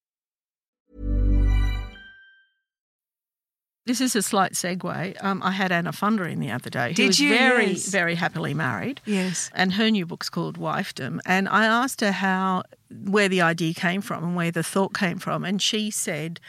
This 3.85 3.99
is 3.99 4.15
a 4.15 4.21
slight 4.21 4.53
segue. 4.53 5.23
Um, 5.23 5.41
I 5.41 5.51
had 5.51 5.71
Anna 5.71 5.91
Funder 5.91 6.31
in 6.31 6.39
the 6.39 6.51
other 6.51 6.69
day. 6.69 6.89
Who 6.89 6.93
Did 6.93 7.07
was 7.07 7.19
you? 7.19 7.29
Very, 7.29 7.71
Yes. 7.71 7.87
very 7.87 8.13
happily 8.15 8.53
married. 8.53 9.01
Yes. 9.05 9.49
And 9.55 9.73
her 9.73 9.89
new 9.89 10.05
book's 10.05 10.29
called 10.29 10.59
Wifedom. 10.59 11.19
And 11.25 11.49
I 11.49 11.65
asked 11.65 12.01
her 12.01 12.11
how, 12.11 12.61
where 13.05 13.27
the 13.27 13.41
idea 13.41 13.73
came 13.73 14.01
from 14.01 14.23
and 14.23 14.35
where 14.35 14.51
the 14.51 14.61
thought 14.61 14.93
came 14.93 15.17
from. 15.17 15.43
And 15.43 15.59
she 15.59 15.89
said 15.89 16.39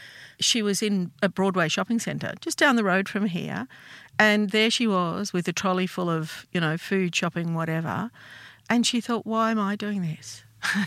she 0.40 0.60
was 0.60 0.82
in 0.82 1.10
a 1.22 1.28
Broadway 1.30 1.68
shopping 1.68 1.98
centre 1.98 2.34
just 2.40 2.58
down 2.58 2.76
the 2.76 2.84
road 2.84 3.08
from 3.08 3.24
here. 3.26 3.66
And 4.18 4.50
there 4.50 4.70
she 4.70 4.86
was 4.86 5.32
with 5.32 5.48
a 5.48 5.54
trolley 5.54 5.86
full 5.86 6.10
of, 6.10 6.46
you 6.52 6.60
know, 6.60 6.76
food, 6.76 7.14
shopping, 7.16 7.54
whatever. 7.54 8.10
And 8.68 8.86
she 8.86 9.00
thought, 9.00 9.24
why 9.26 9.50
am 9.52 9.58
I 9.58 9.74
doing 9.76 10.02
this? 10.02 10.44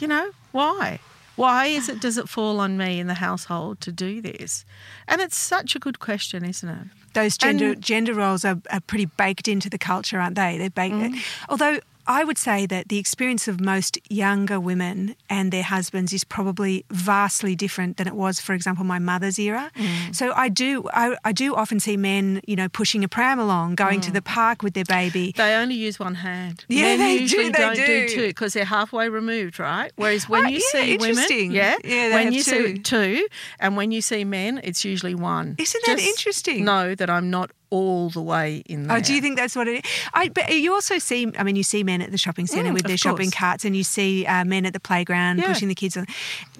You 0.00 0.06
know, 0.06 0.30
why? 0.52 1.00
Why 1.38 1.66
is 1.66 1.88
it 1.88 2.00
does 2.00 2.18
it 2.18 2.28
fall 2.28 2.58
on 2.60 2.76
me 2.76 2.98
in 2.98 3.06
the 3.06 3.14
household 3.14 3.80
to 3.82 3.92
do 3.92 4.20
this? 4.20 4.64
And 5.06 5.20
it's 5.20 5.36
such 5.36 5.76
a 5.76 5.78
good 5.78 5.98
question, 6.00 6.44
isn't 6.44 6.68
it? 6.68 6.86
Those 7.14 7.38
gender 7.38 7.70
And- 7.72 7.82
gender 7.82 8.12
roles 8.14 8.44
are, 8.44 8.58
are 8.70 8.80
pretty 8.80 9.06
baked 9.06 9.46
into 9.48 9.70
the 9.70 9.78
culture, 9.78 10.18
aren't 10.20 10.34
they? 10.36 10.58
They're 10.58 10.68
baked. 10.70 10.94
Mm. 10.96 11.18
Although 11.48 11.78
I 12.08 12.24
would 12.24 12.38
say 12.38 12.64
that 12.66 12.88
the 12.88 12.96
experience 12.98 13.46
of 13.48 13.60
most 13.60 13.98
younger 14.10 14.58
women 14.58 15.14
and 15.28 15.52
their 15.52 15.62
husbands 15.62 16.12
is 16.12 16.24
probably 16.24 16.84
vastly 16.90 17.54
different 17.54 17.98
than 17.98 18.06
it 18.06 18.14
was, 18.14 18.40
for 18.40 18.54
example, 18.54 18.84
my 18.84 18.98
mother's 18.98 19.38
era. 19.38 19.70
Mm. 19.76 20.14
So 20.16 20.32
I 20.34 20.48
do 20.48 20.88
I, 20.94 21.16
I 21.24 21.32
do 21.32 21.54
often 21.54 21.78
see 21.80 21.96
men, 21.98 22.40
you 22.46 22.56
know, 22.56 22.68
pushing 22.68 23.04
a 23.04 23.08
pram 23.08 23.38
along, 23.38 23.74
going 23.76 24.00
Mm. 24.00 24.06
to 24.08 24.12
the 24.12 24.22
park 24.22 24.62
with 24.62 24.72
their 24.74 24.84
baby. 25.00 25.32
They 25.36 25.54
only 25.54 25.74
use 25.74 25.98
one 26.00 26.14
hand. 26.16 26.64
Yeah, 26.68 26.82
Men 26.96 26.98
they 27.00 27.16
do, 27.16 27.22
usually 27.22 27.50
they 27.50 27.66
not 27.66 27.76
do 27.76 27.86
do. 27.86 28.08
two 28.08 28.26
because 28.28 28.52
they're 28.54 28.64
halfway 28.64 29.08
removed, 29.10 29.58
right? 29.58 29.92
Whereas 29.96 30.28
when 30.28 30.46
Oh, 30.46 30.48
you 30.48 30.60
yeah, 30.74 30.80
see 30.82 30.96
women, 30.96 31.50
yeah, 31.52 31.76
Yeah, 31.84 32.14
when 32.14 32.32
you 32.32 32.42
see 32.42 32.74
two. 32.74 32.82
two, 32.82 33.28
and 33.60 33.76
when 33.76 33.90
you 33.92 34.00
see 34.00 34.24
men, 34.24 34.60
it's 34.64 34.82
usually 34.84 35.14
one. 35.14 35.56
Isn't 35.58 35.82
that 35.86 35.98
Just 35.98 36.08
interesting? 36.08 36.64
Know 36.64 36.94
that 36.94 37.10
I'm 37.10 37.28
not 37.28 37.50
all 37.70 38.08
the 38.10 38.22
way 38.22 38.62
in 38.66 38.86
there. 38.86 38.96
Oh, 38.96 39.00
do 39.00 39.14
you 39.14 39.20
think 39.20 39.36
that's 39.36 39.54
what 39.54 39.68
it 39.68 39.84
is? 39.84 39.90
I, 40.14 40.28
but 40.28 40.48
you 40.54 40.72
also 40.72 40.98
see, 40.98 41.30
I 41.38 41.42
mean, 41.42 41.54
you 41.56 41.62
see 41.62 41.84
men 41.84 42.00
at 42.02 42.10
the 42.10 42.18
shopping 42.18 42.46
centre 42.46 42.70
Mm, 42.70 42.74
with 42.74 42.84
their 42.86 42.96
shopping 42.96 43.30
carts 43.30 43.64
and 43.64 43.76
you 43.76 43.84
see 43.84 44.24
uh, 44.26 44.44
men 44.44 44.64
at 44.66 44.72
the 44.72 44.80
playground 44.80 45.38
Yeah. 45.38 45.48
pushing 45.48 45.68
the 45.68 45.74
kids 45.74 45.96
on. 45.96 46.06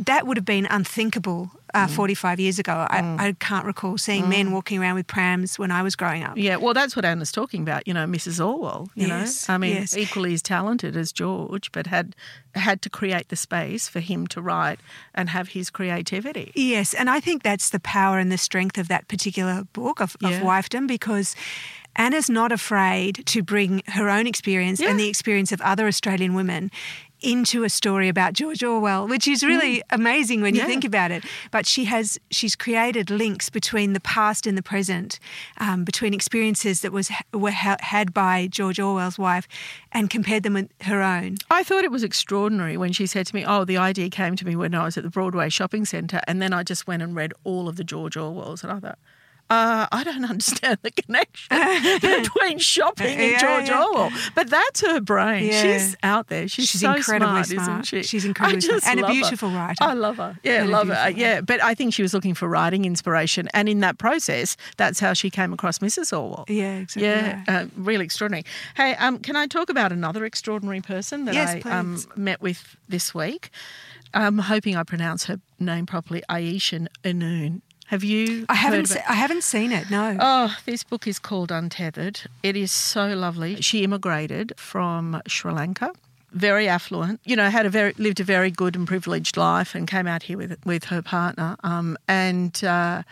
That 0.05 0.27
would 0.27 0.37
have 0.37 0.45
been 0.45 0.67
unthinkable 0.67 1.51
uh, 1.75 1.87
Mm. 1.87 1.91
45 1.91 2.41
years 2.41 2.59
ago. 2.59 2.87
I, 2.91 2.99
I 3.29 3.33
can't 3.41 3.65
recall 3.67 3.99
seeing 3.99 4.29
men 4.29 4.53
walking 4.53 4.79
around 4.81 4.95
with 4.97 5.07
prams 5.07 5.59
when 5.59 5.71
I 5.71 5.83
was 5.83 5.97
growing 5.97 6.23
up. 6.25 6.37
Yeah, 6.37 6.57
well, 6.57 6.75
that's 6.75 6.95
what 6.97 7.05
Anna's 7.05 7.33
talking 7.33 7.63
about. 7.63 7.87
You 7.87 7.95
know, 7.95 8.07
Mrs. 8.07 8.45
Orwell. 8.45 8.91
You 8.95 9.09
Yes, 9.09 9.49
know, 9.49 9.55
I 9.55 9.59
mean, 9.59 9.75
yes. 9.75 9.97
equally 9.97 10.35
as 10.35 10.43
talented 10.43 10.97
as 10.97 11.13
George, 11.13 11.71
but 11.73 11.87
had 11.87 12.15
had 12.55 12.83
to 12.83 12.91
create 12.91 13.29
the 13.29 13.37
space 13.37 13.89
for 13.89 14.01
him 14.01 14.27
to 14.29 14.41
write 14.41 14.81
and 15.15 15.29
have 15.31 15.49
his 15.51 15.71
creativity. 15.71 16.51
Yes, 16.55 16.95
and 16.95 17.09
I 17.09 17.21
think 17.21 17.43
that's 17.43 17.71
the 17.71 17.79
power 17.81 18.19
and 18.19 18.33
the 18.33 18.39
strength 18.39 18.79
of 18.79 18.89
that 18.89 19.07
particular 19.09 19.65
book 19.73 20.01
of, 20.01 20.17
Yeah. 20.21 20.31
of 20.31 20.43
wifedom 20.43 20.87
because 20.89 21.37
Anna's 21.97 22.29
not 22.31 22.53
afraid 22.53 23.25
to 23.27 23.43
bring 23.43 23.83
her 23.89 24.09
own 24.09 24.27
experience 24.27 24.81
and 24.81 24.99
the 25.01 25.09
experience 25.09 25.51
of 25.53 25.61
other 25.61 25.87
Australian 25.89 26.35
women 26.35 26.71
into 27.21 27.65
a 27.65 27.69
story 27.69 28.09
about 28.09 28.33
George 28.33 28.63
Orwell, 28.63 29.09
which 29.09 29.27
is 29.27 29.43
really 29.43 29.83
amazing 29.91 30.41
when 30.41 30.55
you 30.55 30.61
Mm. 30.61 30.65
Yeah. 30.65 30.69
think 30.69 30.85
about 30.85 31.11
it. 31.11 31.25
But 31.51 31.67
she 31.67 31.85
has 31.87 32.19
she's 32.31 32.55
created 32.57 33.11
links 33.11 33.51
between 33.51 33.93
the 33.93 34.01
past 34.01 34.47
and 34.47 34.57
the 34.57 34.63
present, 34.63 35.19
um, 35.59 35.85
between 35.85 36.15
experiences 36.15 36.81
that 36.83 36.93
was 36.93 37.11
were 37.33 37.51
ha- 37.51 37.77
had 37.81 38.15
by 38.15 38.47
George 38.51 38.79
Orwell's 38.81 39.19
wife, 39.19 39.47
and 39.93 40.11
compared 40.11 40.43
them 40.43 40.55
with 40.55 40.69
her 40.83 41.03
own. 41.03 41.37
I 41.51 41.63
thought 41.65 41.85
it 41.85 41.91
was 41.91 42.03
extraordinary 42.05 42.77
when 42.77 42.93
she 42.93 43.07
said 43.07 43.27
to 43.27 43.35
me, 43.35 43.45
Oh, 43.47 43.65
the 43.65 43.77
idea 43.77 44.09
came 44.11 44.37
to 44.37 44.47
me 44.47 44.55
when 44.57 44.75
I 44.75 44.85
was 44.85 44.97
at 44.97 45.03
the 45.05 45.11
Broadway 45.11 45.49
shopping 45.49 45.85
centre. 45.85 46.21
And 46.29 46.41
then 46.43 46.53
I 46.53 46.63
just 46.63 46.87
went 46.87 47.03
and 47.03 47.15
read 47.17 47.33
all 47.45 47.69
of 47.69 47.77
the 47.77 47.85
George 47.85 48.15
Orwells. 48.17 48.63
And 48.63 48.73
I 48.73 48.79
thought, 48.81 48.99
uh, 49.51 49.87
I 49.91 50.05
don't 50.05 50.25
understand 50.29 50.79
the 50.83 50.91
connection 50.91 51.49
between 52.01 52.59
shopping 52.59 53.07
and 53.19 53.31
Yeah, 53.33 53.39
George 53.41 53.69
yeah. 53.69 53.83
Orwell. 53.85 54.11
But 54.35 54.51
that's 54.51 54.81
her 54.83 55.01
brain. 55.01 55.47
Yeah. 55.47 55.63
She's 55.63 55.97
out 56.03 56.29
there. 56.29 56.49
She's, 56.49 56.69
She's 56.69 56.81
so 56.81 56.95
incredibly 56.95 57.29
smart, 57.45 57.47
isn't 57.47 57.65
smart. 57.65 57.87
she? 57.87 58.03
She's 58.03 58.25
incredibly 58.25 58.61
smart. 58.61 58.83
And 58.87 58.99
a 59.01 59.03
love 59.03 59.09
her. 59.11 59.15
beautiful 59.21 59.51
writer. 59.51 59.85
I 59.85 59.93
love 59.95 60.17
her. 60.19 60.39
Yeah, 60.43 60.63
And 60.63 60.71
love 60.71 60.89
her. 60.89 60.95
beautiful 60.95 61.21
Yeah, 61.21 61.41
but 61.41 61.63
I 61.63 61.75
think 61.75 61.95
she 61.95 62.03
was 62.03 62.13
looking 62.15 62.35
for 62.35 62.49
writing 62.49 62.85
inspiration. 62.85 63.49
And 63.55 63.69
in 63.69 63.81
that 63.81 63.99
process, 63.99 64.57
that's 64.77 65.01
how 65.01 65.13
she 65.13 65.31
came 65.31 65.53
across 65.53 65.79
Mrs. 65.79 66.13
Orwell. 66.17 66.45
Yeah, 66.49 66.79
exactly 66.79 67.09
Yeah, 67.09 67.43
uh, 67.49 67.67
really 67.77 68.05
extraordinary. 68.05 68.45
Hey, 68.77 68.95
um, 68.97 69.19
can 69.19 69.37
I 69.37 69.47
talk 69.47 69.71
about 69.71 69.93
another 69.93 70.25
extraordinary 70.25 70.81
person 70.81 71.25
that 71.25 71.35
Yes, 71.35 71.65
I 71.65 71.71
um, 71.71 71.99
met 72.17 72.41
with 72.43 72.77
this 72.89 73.15
week? 73.15 73.51
I'm 74.15 74.39
hoping 74.39 74.75
I 74.77 74.85
pronounce 74.85 75.25
her 75.27 75.39
name 75.59 75.85
properly. 75.85 76.23
Ayesha 76.31 76.87
Inoon. 77.05 77.61
Have 77.89 78.05
you? 78.05 78.45
I 78.51 78.55
haven't 78.55 78.87
se- 78.87 79.03
I 79.09 79.15
haven't 79.15 79.45
seen 79.45 79.73
it. 79.73 79.91
No. 79.91 80.17
Oh, 80.21 80.55
this 80.67 80.85
book 80.85 81.07
is 81.07 81.19
called 81.19 81.51
Untethered. 81.51 82.21
It 82.43 82.55
is 82.55 82.71
so 82.71 83.09
lovely. 83.15 83.63
She 83.63 83.83
immigrated 83.83 84.53
from 84.59 85.23
Sri 85.27 85.53
Lanka, 85.53 85.93
very 86.33 86.69
affluent. 86.69 87.21
You 87.25 87.35
know, 87.37 87.49
had 87.49 87.65
a 87.65 87.71
very 87.71 87.95
lived 87.97 88.21
a 88.21 88.25
very 88.25 88.51
good 88.51 88.77
and 88.77 88.87
privileged 88.87 89.39
life, 89.39 89.75
and 89.75 89.89
came 89.89 90.07
out 90.07 90.23
here 90.25 90.37
with 90.37 90.59
with 90.67 90.85
her 90.85 91.01
partner. 91.01 91.57
Um, 91.65 91.97
and 92.07 92.63
uh, 92.63 93.05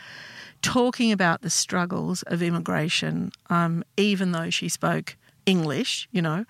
talking 0.60 1.10
about 1.10 1.40
the 1.40 1.50
struggles 1.50 2.22
of 2.24 2.42
immigration, 2.42 3.32
um, 3.48 3.82
even 3.96 4.32
though 4.32 4.50
she 4.50 4.68
spoke 4.68 5.16
English, 5.46 6.06
you 6.12 6.20
know, 6.20 6.44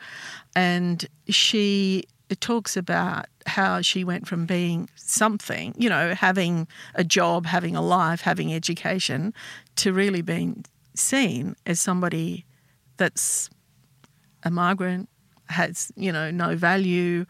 and 0.56 1.06
she 1.28 2.02
it 2.28 2.40
talks 2.40 2.76
about 2.76 3.26
how 3.46 3.80
she 3.80 4.04
went 4.04 4.26
from 4.26 4.46
being 4.46 4.88
something, 4.96 5.74
you 5.78 5.88
know, 5.88 6.14
having 6.14 6.66
a 6.94 7.04
job, 7.04 7.46
having 7.46 7.76
a 7.76 7.82
life, 7.82 8.20
having 8.20 8.52
education, 8.52 9.32
to 9.76 9.92
really 9.92 10.22
being 10.22 10.64
seen 10.94 11.54
as 11.66 11.78
somebody 11.78 12.44
that's 12.96 13.48
a 14.42 14.50
migrant, 14.50 15.08
has, 15.48 15.92
you 15.96 16.10
know, 16.10 16.30
no 16.30 16.56
value. 16.56 17.26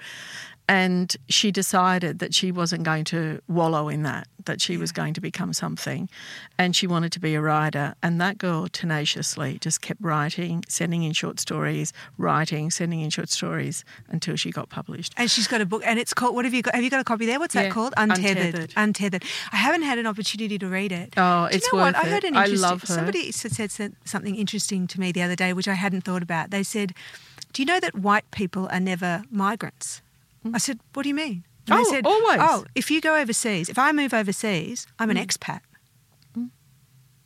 And 0.69 1.17
she 1.29 1.53
decided 1.53 2.19
that 2.19 2.35
she 2.35 2.51
wasn't 2.51 2.83
going 2.83 3.05
to 3.05 3.41
wallow 3.47 3.89
in 3.89 4.03
that, 4.03 4.27
that 4.47 4.61
she 4.61 4.77
was 4.77 4.91
going 4.91 5.15
to 5.15 5.21
become 5.21 5.53
something. 5.53 6.09
And 6.59 6.75
she 6.75 6.89
wanted 6.89 7.13
to 7.13 7.21
be 7.21 7.37
a 7.37 7.41
writer. 7.41 7.95
And 8.03 8.21
that 8.21 8.39
girl 8.39 8.67
tenaciously 8.67 9.59
just 9.61 9.81
kept 9.81 10.01
writing, 10.03 10.65
sending 10.69 11.05
in 11.05 11.13
short 11.13 11.39
stories, 11.39 11.93
writing, 12.19 12.73
sending 12.73 13.01
in 13.01 13.11
short 13.11 13.29
stories 13.29 13.85
until 14.09 14.35
she 14.35 14.51
got 14.51 14.69
published. 14.69 15.15
And 15.17 15.31
she's 15.31 15.47
got 15.47 15.61
a 15.61 15.67
book, 15.67 15.83
and 15.85 16.01
it's 16.01 16.13
called. 16.13 16.35
What 16.35 16.45
have 16.45 16.53
you 16.55 16.63
got? 16.63 16.75
Have 16.75 16.83
you 16.83 16.91
got 16.91 17.01
a 17.01 17.05
copy 17.05 17.27
there? 17.27 17.39
What's 17.39 17.55
Yeah, 17.55 17.65
that 17.65 17.73
called? 17.73 17.95
Untethered. 17.97 18.37
Untethered. 18.47 18.73
Untethered. 18.77 19.25
I 19.53 19.57
haven't 19.57 19.83
had 19.83 19.99
an 19.99 20.07
opportunity 20.07 20.59
to 20.59 20.67
read 20.67 20.91
it. 20.91 21.15
Oh, 21.17 21.47
Do 21.47 21.53
you 21.53 21.57
it's 21.59 21.73
know 21.73 21.79
what? 21.79 21.95
worth 21.95 22.05
I 22.05 22.09
heard 22.09 22.25
it. 22.25 22.29
an 22.33 22.37
I 22.37 22.45
interesting. 22.47 22.69
love 22.69 22.81
her. 22.81 22.87
Somebody 22.89 23.31
said 23.31 23.93
something 24.05 24.35
interesting 24.35 24.89
to 24.89 24.99
me 24.99 25.13
the 25.13 25.23
other 25.23 25.37
day, 25.37 25.53
which 25.53 25.69
I 25.69 25.75
hadn't 25.75 26.01
thought 26.03 26.25
about. 26.25 26.51
They 26.51 26.65
said, 26.65 26.93
"Do 27.53 27.63
you 27.63 27.67
know 27.67 27.79
that 27.79 27.95
white 27.95 28.29
people 28.33 28.69
are 28.73 28.81
never 28.81 29.23
migrants?" 29.31 30.03
I 30.55 30.59
said, 30.59 30.79
"What 30.95 31.03
do 31.05 31.09
you 31.09 31.15
mean?" 31.15 31.45
And 31.69 31.75
Oh, 31.75 31.79
they 31.79 31.91
said, 31.97 32.07
always. 32.07 32.39
"Oh, 32.41 32.65
if 32.75 32.91
you 32.91 33.01
go 33.01 33.17
overseas, 33.17 33.69
if 33.69 33.79
I 33.79 33.93
move 33.93 34.13
overseas, 34.15 34.87
I'm 34.99 35.11
an 35.11 35.17
expat." 35.17 35.61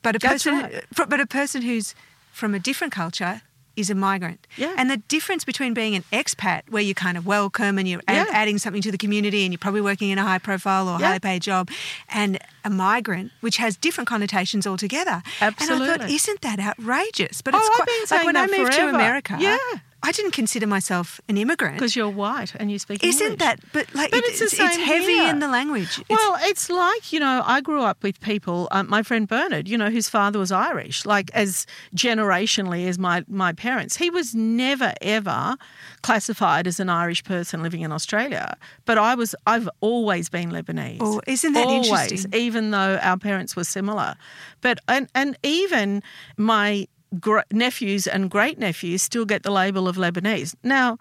But 0.03 0.17
a 0.17 0.19
Mm. 0.19 0.23
That's 0.23 0.45
person, 0.45 0.55
right. 0.61 0.85
but 1.09 1.21
a 1.21 1.27
person 1.27 1.63
who's 1.63 1.95
from 2.33 2.55
a 2.55 2.59
different 2.59 2.93
culture 2.93 3.43
is 3.77 3.89
a 3.91 3.95
migrant. 3.95 4.47
Yeah. 4.57 4.75
And 4.77 4.91
the 4.91 4.97
difference 4.97 5.45
between 5.45 5.75
being 5.75 5.95
an 5.95 6.05
expat, 6.13 6.63
where 6.71 6.83
you're 6.83 6.95
kind 6.95 7.17
of 7.17 7.25
welcome 7.27 7.79
and 7.79 7.87
you're 7.89 8.03
Yeah. 8.09 8.27
adding 8.31 8.59
something 8.59 8.83
to 8.83 8.91
the 8.91 8.99
community 8.99 9.45
and 9.45 9.53
you're 9.53 9.59
probably 9.59 9.81
working 9.81 10.11
in 10.11 10.19
a 10.19 10.23
high 10.25 10.39
profile 10.39 10.89
or 10.89 10.99
Yeah. 10.99 11.07
highly 11.09 11.21
paid 11.21 11.43
job, 11.43 11.71
and 12.09 12.39
a 12.65 12.71
migrant, 12.71 13.31
which 13.41 13.59
has 13.59 13.77
different 13.77 14.09
connotations 14.09 14.67
altogether. 14.67 15.23
And 15.41 15.55
I 15.57 15.65
thought, 15.65 15.71
Absolutely. 15.73 16.15
isn't 16.15 16.41
that 16.43 16.59
outrageous? 16.61 17.43
But 17.43 17.55
Oh, 17.55 17.59
it's 17.59 17.69
I've 17.71 17.77
quite, 17.77 17.87
been 17.87 18.01
like 18.01 18.09
saying 18.09 18.27
when 18.27 18.37
I 18.37 18.47
moved 18.47 18.75
forever. 18.75 18.91
to 18.91 18.95
America. 18.97 19.37
Yeah. 19.39 19.57
I 20.03 20.13
didn't 20.13 20.31
consider 20.33 20.67
myself 20.67 21.21
an 21.29 21.37
immigrant. 21.37 21.75
Because 21.77 21.95
you're 21.95 22.09
white 22.09 22.55
and 22.59 22.71
you 22.71 22.79
speak 22.79 23.05
Isn't 23.05 23.23
English. 23.23 23.39
that? 23.41 23.61
But 23.73 23.95
like, 23.95 24.11
But 24.11 24.21
it- 24.21 24.31
it's 24.31 24.39
the 24.39 24.65
it's, 24.65 24.77
heavy 24.77 25.05
here. 25.13 25.29
in 25.29 25.41
the 25.41 25.49
language. 25.49 25.99
It's- 25.99 26.07
Well, 26.09 26.39
it's 26.43 26.71
like, 26.71 27.13
you 27.13 27.21
know, 27.21 27.43
I 27.45 27.61
grew 27.61 27.83
up 27.83 28.03
with 28.03 28.19
people, 28.21 28.67
um, 28.71 28.89
my 28.89 29.03
friend 29.03 29.29
Bernard, 29.29 29.69
you 29.69 29.77
know, 29.77 29.91
whose 29.91 30.09
father 30.09 30.39
was 30.39 30.51
Irish, 30.53 31.05
like 31.05 31.31
as 31.35 31.67
generationally 31.95 32.89
as 32.89 32.99
my, 32.99 33.25
my 33.29 33.53
parents. 33.53 33.97
He 33.97 34.09
was 34.11 34.35
never, 34.35 34.95
ever 35.03 35.57
classified 36.03 36.67
as 36.67 36.81
an 36.81 36.89
Irish 36.89 37.23
person 37.25 37.63
living 37.63 37.83
in 37.83 37.93
Australia. 37.93 38.57
But 38.87 38.97
I 38.99 39.15
was, 39.15 39.35
I've 39.47 39.69
always 39.81 40.29
been 40.29 40.51
Lebanese. 40.51 40.99
Oh, 41.01 41.21
isn't 41.27 41.53
that 41.53 41.67
always, 41.67 41.89
interesting? 41.91 42.33
Even 42.35 42.71
though 42.71 42.99
our 43.03 43.19
parents 43.19 43.55
were 43.55 43.65
similar. 43.65 44.17
But, 44.63 44.81
and, 44.89 45.09
and 45.15 45.37
even 45.43 46.03
my 46.37 46.89
gr- 47.19 47.41
nephews 47.51 48.07
and 48.07 48.31
great 48.31 48.59
nephews 48.59 49.03
still 49.03 49.25
get 49.25 49.43
the 49.43 49.51
label 49.51 49.89
of 49.89 49.97
Lebanese. 49.97 50.55
Now, 50.63 50.99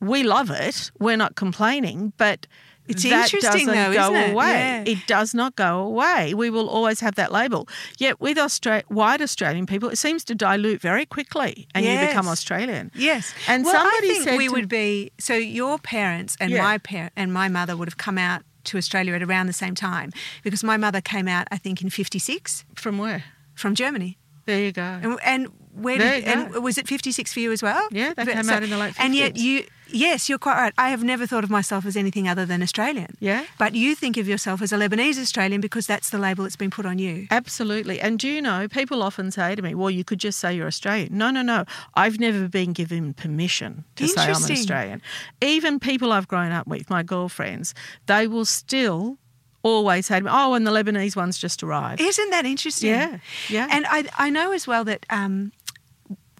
we 0.00 0.22
love 0.22 0.50
it. 0.50 0.90
We're 0.98 1.16
not 1.16 1.36
complaining, 1.36 2.12
but 2.16 2.46
It's 2.88 3.04
that 3.04 3.32
interesting 3.32 3.66
doesn't 3.68 3.92
though, 3.92 3.92
go 3.92 4.12
isn't 4.14 4.30
it? 4.30 4.32
away. 4.32 4.48
Yeah. 4.50 4.84
It 4.86 5.06
does 5.06 5.32
not 5.34 5.54
go 5.54 5.78
away. 5.80 6.34
We 6.34 6.50
will 6.50 6.68
always 6.68 6.98
have 7.00 7.14
that 7.14 7.30
label. 7.30 7.68
Yet 7.98 8.20
with 8.20 8.36
Austra- 8.36 8.82
white 8.88 9.22
Australian 9.22 9.66
people, 9.66 9.88
it 9.90 9.98
seems 9.98 10.24
to 10.24 10.34
dilute 10.34 10.80
very 10.80 11.06
quickly, 11.06 11.68
and 11.74 11.86
you 11.86 11.96
become 12.06 12.26
Australian. 12.26 12.90
Yes, 12.96 13.32
And 13.46 13.64
well, 13.64 13.74
somebody 13.74 14.08
I 14.08 14.12
think 14.14 14.24
said 14.24 14.36
we 14.38 14.46
to- 14.48 14.52
would 14.54 14.68
be. 14.68 15.12
So 15.20 15.34
your 15.34 15.78
parents 15.78 16.36
and 16.40 16.50
Yeah. 16.50 16.62
my 16.62 16.78
parent 16.78 17.12
and 17.16 17.32
my 17.32 17.48
mother 17.48 17.76
would 17.76 17.86
have 17.88 17.98
come 17.98 18.18
out 18.18 18.42
to 18.64 18.78
Australia 18.78 19.14
at 19.14 19.22
around 19.22 19.46
the 19.46 19.52
same 19.52 19.74
time 19.76 20.10
because 20.42 20.62
my 20.64 20.76
mother 20.76 21.00
came 21.00 21.28
out, 21.28 21.46
I 21.52 21.58
think, 21.58 21.82
in 21.82 21.90
'56 21.90 22.64
From 22.74 22.98
where? 22.98 23.24
from 23.54 23.74
Germany. 23.76 24.18
There 24.44 24.60
you 24.60 24.72
go. 24.72 24.82
And, 24.82 25.18
and 25.24 25.48
where 25.74 25.98
There 25.98 26.20
did 26.20 26.28
and 26.28 26.62
was 26.62 26.78
it 26.78 26.86
56 26.86 27.32
for 27.32 27.40
you 27.40 27.52
as 27.52 27.62
well? 27.62 27.86
Yeah, 27.90 28.12
they 28.14 28.26
came 28.26 28.50
out 28.50 28.62
in 28.62 28.70
the 28.70 28.76
late 28.76 28.94
And 28.98 29.14
yet 29.14 29.36
you 29.36 29.64
yes, 29.92 30.28
you're 30.28 30.38
quite 30.38 30.56
right. 30.56 30.72
I 30.78 30.90
have 30.90 31.02
never 31.02 31.26
thought 31.26 31.44
of 31.44 31.50
myself 31.50 31.86
as 31.86 31.96
anything 31.96 32.28
other 32.28 32.44
than 32.46 32.62
Australian. 32.62 33.16
Yeah. 33.20 33.44
But 33.58 33.74
you 33.74 33.94
think 33.94 34.16
of 34.16 34.26
yourself 34.26 34.62
as 34.62 34.72
a 34.72 34.76
Lebanese 34.76 35.20
Australian 35.20 35.60
because 35.60 35.86
that's 35.86 36.10
the 36.10 36.18
label 36.18 36.44
that's 36.44 36.56
been 36.56 36.70
put 36.70 36.86
on 36.86 36.98
you. 36.98 37.26
Absolutely. 37.30 38.00
And 38.00 38.18
do 38.18 38.28
you 38.28 38.42
know, 38.42 38.68
people 38.68 39.02
often 39.02 39.30
say 39.30 39.54
to 39.54 39.62
me, 39.62 39.74
well, 39.74 39.90
you 39.90 40.04
could 40.04 40.18
just 40.18 40.38
say 40.38 40.54
you're 40.54 40.66
Australian. 40.66 41.16
No, 41.16 41.30
no, 41.30 41.42
no. 41.42 41.64
I've 41.94 42.18
never 42.18 42.48
been 42.48 42.72
given 42.72 43.14
permission 43.14 43.84
to 43.96 44.08
say 44.08 44.22
I'm. 44.22 44.32
Australian. 44.32 45.02
Even 45.40 45.78
people 45.78 46.12
I've 46.12 46.28
grown 46.28 46.52
up 46.52 46.66
with, 46.66 46.88
my 46.90 47.02
girlfriends, 47.02 47.74
they 48.06 48.26
will 48.26 48.44
still 48.44 49.18
always 49.62 50.06
say 50.06 50.18
to 50.18 50.24
me, 50.24 50.30
oh, 50.32 50.54
and 50.54 50.66
the 50.66 50.70
Lebanese 50.70 51.16
one's 51.16 51.38
just 51.38 51.62
arrived. 51.62 52.00
Isn't 52.00 52.30
that 52.30 52.44
interesting? 52.44 52.90
Yeah, 52.90 53.18
yeah. 53.48 53.68
And 53.70 53.86
I, 53.88 54.04
I 54.18 54.30
know 54.30 54.52
as 54.52 54.66
well 54.66 54.84
that 54.84 55.06
um, 55.10 55.52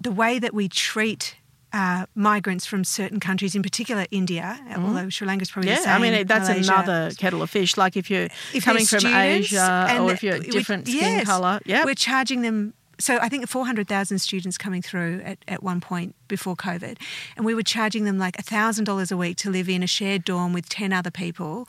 the 0.00 0.10
way 0.12 0.38
that 0.38 0.52
we 0.54 0.68
treat 0.68 1.36
uh, 1.72 2.04
migrants 2.14 2.66
from 2.66 2.84
certain 2.84 3.18
countries, 3.20 3.54
in 3.54 3.62
particular 3.62 4.04
India, 4.10 4.58
although 4.76 5.08
Sri 5.08 5.26
Lanka's 5.26 5.50
probably 5.50 5.70
the 5.70 5.76
Mm-hmm. 5.76 5.88
yeah, 5.88 5.96
I 5.96 5.98
mean, 5.98 6.26
that's 6.26 6.48
Malaysia. 6.48 6.72
another 6.72 7.10
kettle 7.16 7.40
of 7.42 7.48
fish. 7.50 7.76
Like 7.78 7.96
if 7.96 8.10
you're 8.10 8.28
If 8.52 8.64
coming 8.64 8.84
from 8.84 9.06
Asia 9.06 9.96
or 9.98 10.12
if 10.12 10.22
you're 10.22 10.38
we- 10.38 10.48
different 10.50 10.86
skin 10.86 10.98
yes, 11.00 11.24
colour. 11.26 11.60
Yeah. 11.64 11.84
We're 11.84 11.94
charging 11.94 12.42
them. 12.42 12.74
So 13.02 13.18
I 13.20 13.28
think 13.28 13.48
400,000 13.48 14.18
students 14.18 14.56
coming 14.56 14.80
through 14.80 15.22
at, 15.24 15.38
at 15.48 15.62
one 15.62 15.80
point 15.80 16.14
before 16.28 16.54
COVID, 16.54 16.98
and 17.36 17.44
we 17.44 17.54
were 17.54 17.62
charging 17.62 18.04
them 18.04 18.18
like 18.18 18.36
$1,000 18.36 19.12
a 19.12 19.16
week 19.16 19.36
to 19.38 19.50
live 19.50 19.68
in 19.68 19.82
a 19.82 19.86
shared 19.86 20.24
dorm 20.24 20.52
with 20.52 20.68
10 20.68 20.92
other 20.92 21.10
people, 21.10 21.68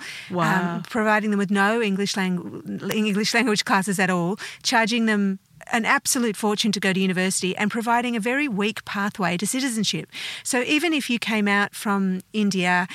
um, 0.76 0.84
providing 0.84 1.32
them 1.32 1.40
with 1.40 1.52
no 1.52 1.82
English, 1.82 2.16
lang- 2.16 2.80
English 2.94 3.34
language 3.34 3.66
classes 3.66 4.00
at 4.00 4.10
all, 4.10 4.38
charging 4.62 5.08
them 5.08 5.40
an 5.72 5.86
absolute 5.86 6.36
fortune 6.36 6.72
to 6.72 6.80
go 6.80 6.94
to 6.94 7.00
university 7.00 7.56
and 7.56 7.72
providing 7.72 8.16
a 8.16 8.20
very 8.20 8.48
weak 8.48 8.84
pathway 8.86 9.38
to 9.38 9.48
citizenship. 9.48 10.12
So 10.44 10.62
even 10.62 10.94
if 10.94 11.10
you 11.10 11.20
came 11.20 11.48
out 11.48 11.74
from 11.74 12.22
India, 12.34 12.88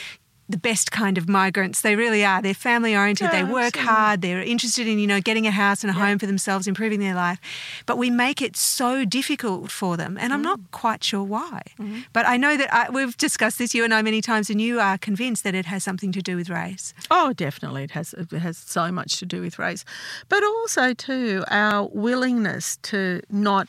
the 0.49 0.57
best 0.57 0.91
kind 0.91 1.19
of 1.19 1.29
migrants. 1.29 1.83
They 1.83 1.95
really 1.95 2.25
are. 2.25 2.41
They're 2.41 2.55
family 2.55 2.97
oriented. 2.97 3.31
they 3.31 3.45
work 3.45 3.77
absolutely. 3.77 3.83
hard. 3.95 4.23
They're 4.23 4.43
interested 4.43 4.87
in, 4.87 4.99
you 4.99 5.07
know, 5.07 5.21
getting 5.21 5.47
a 5.47 5.51
house 5.51 5.85
and 5.85 5.91
a 5.91 5.93
home 5.95 6.19
for 6.19 6.27
themselves, 6.27 6.67
improving 6.67 7.01
their 7.01 7.15
life. 7.15 7.39
But 7.85 7.99
we 7.99 8.09
make 8.11 8.41
it 8.41 8.57
so 8.57 9.05
difficult 9.05 9.71
for 9.71 9.97
them. 9.97 10.17
And 10.19 10.33
I'm 10.33 10.43
not 10.43 10.59
Mm. 10.59 10.71
quite 10.71 11.05
sure 11.05 11.23
why. 11.23 11.61
Mm-hmm. 11.79 12.01
But 12.13 12.27
I 12.27 12.37
know 12.39 12.57
that 12.57 12.73
I, 12.73 12.89
we've 12.91 13.17
discussed 13.19 13.59
this, 13.59 13.75
you 13.75 13.85
and 13.85 13.93
I, 13.93 14.01
many 14.03 14.21
times, 14.23 14.49
and 14.51 14.61
you 14.61 14.81
are 14.81 14.97
convinced 14.97 15.45
that 15.45 15.55
it 15.55 15.67
has 15.67 15.85
something 15.85 16.13
to 16.13 16.23
do 16.23 16.35
with 16.37 16.49
race. 16.49 16.95
Oh, 17.11 17.33
definitely, 17.35 17.85
it 17.85 17.91
has 17.93 18.15
it 18.15 18.31
has 18.33 18.57
so 18.57 18.91
much 18.91 19.19
to 19.19 19.27
do 19.27 19.41
with 19.43 19.59
race, 19.59 19.85
but 20.31 20.43
also 20.43 20.95
too 20.95 21.45
our 21.51 21.89
willingness 21.93 22.79
to 22.85 23.21
not. 23.31 23.69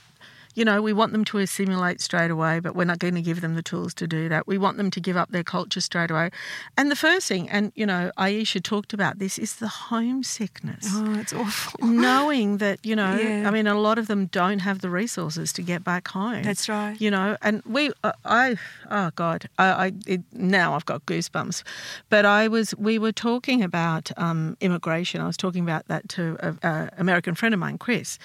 You 0.59 0.65
know, 0.65 0.81
we 0.81 0.91
want 0.91 1.13
them 1.13 1.23
to 1.23 1.37
assimilate 1.37 2.01
straight 2.01 2.29
away, 2.29 2.59
but 2.59 2.75
we're 2.75 2.83
not 2.83 2.99
going 2.99 3.15
to 3.15 3.21
give 3.21 3.39
them 3.39 3.55
the 3.55 3.61
tools 3.63 3.93
to 3.93 4.05
do 4.07 4.27
that. 4.27 4.45
We 4.45 4.57
want 4.57 4.75
them 4.75 4.91
to 4.91 4.99
give 4.99 5.15
up 5.15 5.29
their 5.31 5.41
culture 5.41 5.79
straight 5.79 6.11
away. 6.11 6.31
And 6.77 6.91
the 6.91 6.97
first 6.97 7.29
thing, 7.29 7.49
and 7.49 7.71
you 7.75 7.85
know, 7.85 8.11
Ayesha 8.17 8.59
talked 8.59 8.91
about 8.91 9.19
this, 9.19 9.37
is 9.37 9.55
the 9.55 9.69
homesickness. 9.69 10.85
Oh, 10.89 11.17
it's 11.17 11.31
awful. 11.31 11.87
Knowing 11.87 12.57
that, 12.57 12.85
you 12.85 12.93
know, 12.93 13.15
Yeah. 13.17 13.47
I 13.47 13.51
mean, 13.51 13.67
a 13.67 13.79
lot 13.79 13.97
of 13.97 14.07
them 14.07 14.25
don't 14.25 14.59
have 14.59 14.81
the 14.81 14.89
resources 14.89 15.53
to 15.53 15.61
get 15.61 15.85
back 15.85 16.09
home. 16.09 16.43
That's 16.43 16.67
right. 16.67 16.99
You 16.99 17.09
know, 17.09 17.37
and 17.41 17.61
we, 17.65 17.93
uh, 18.03 18.11
I, 18.25 18.57
oh 18.91 19.11
God, 19.15 19.47
I, 19.57 19.65
I 19.65 19.91
it, 20.07 20.23
now 20.33 20.73
I've 20.75 20.85
got 20.85 21.05
goosebumps. 21.05 21.63
But 22.09 22.25
I 22.25 22.49
was, 22.49 22.75
we 22.75 22.99
were 22.99 23.13
talking 23.13 23.63
about 23.63 24.11
um, 24.17 24.57
immigration. 24.59 25.21
I 25.21 25.27
was 25.27 25.37
talking 25.37 25.63
about 25.63 25.87
that 25.87 26.09
to 26.09 26.35
an 26.41 26.89
American 26.97 27.33
friend 27.33 27.53
of 27.53 27.61
mine, 27.61 27.77
Chris, 27.77 28.19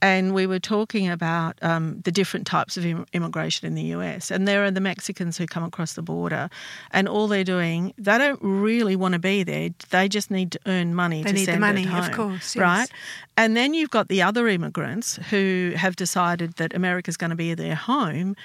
and 0.00 0.32
we 0.32 0.46
were 0.46 0.58
talking 0.58 1.10
about 1.10 1.58
um, 1.74 2.00
the 2.04 2.12
different 2.12 2.46
types 2.46 2.76
of 2.76 2.84
Im- 2.84 3.06
immigration 3.12 3.66
in 3.66 3.74
the 3.74 3.82
US. 3.96 4.30
And 4.30 4.46
there 4.46 4.64
are 4.64 4.70
the 4.70 4.80
Mexicans 4.80 5.36
who 5.36 5.46
come 5.46 5.62
across 5.62 5.94
the 5.94 6.02
border, 6.02 6.48
and 6.90 7.08
all 7.08 7.28
they're 7.28 7.44
doing, 7.44 7.92
they 7.98 8.18
don't 8.18 8.40
really 8.42 8.96
want 8.96 9.12
to 9.12 9.18
be 9.18 9.42
there. 9.42 9.70
They 9.90 10.08
just 10.08 10.30
need 10.30 10.52
to 10.52 10.60
earn 10.66 10.94
money 10.94 11.22
They 11.22 11.30
to 11.30 11.34
need 11.34 11.40
the 11.42 11.52
send 11.52 11.60
money, 11.60 11.84
it 11.84 11.92
of 11.92 12.12
course, 12.12 12.54
yes. 12.54 12.62
right? 12.62 12.90
And 13.36 13.56
then 13.56 13.74
you've 13.74 13.90
got 13.90 14.08
the 14.08 14.22
other 14.22 14.46
immigrants 14.48 15.16
who 15.30 15.72
have 15.76 15.96
decided 15.96 16.54
that 16.54 16.74
America's 16.74 17.16
going 17.16 17.30
to 17.30 17.36
be 17.36 17.54
their 17.54 17.74
home 17.74 18.36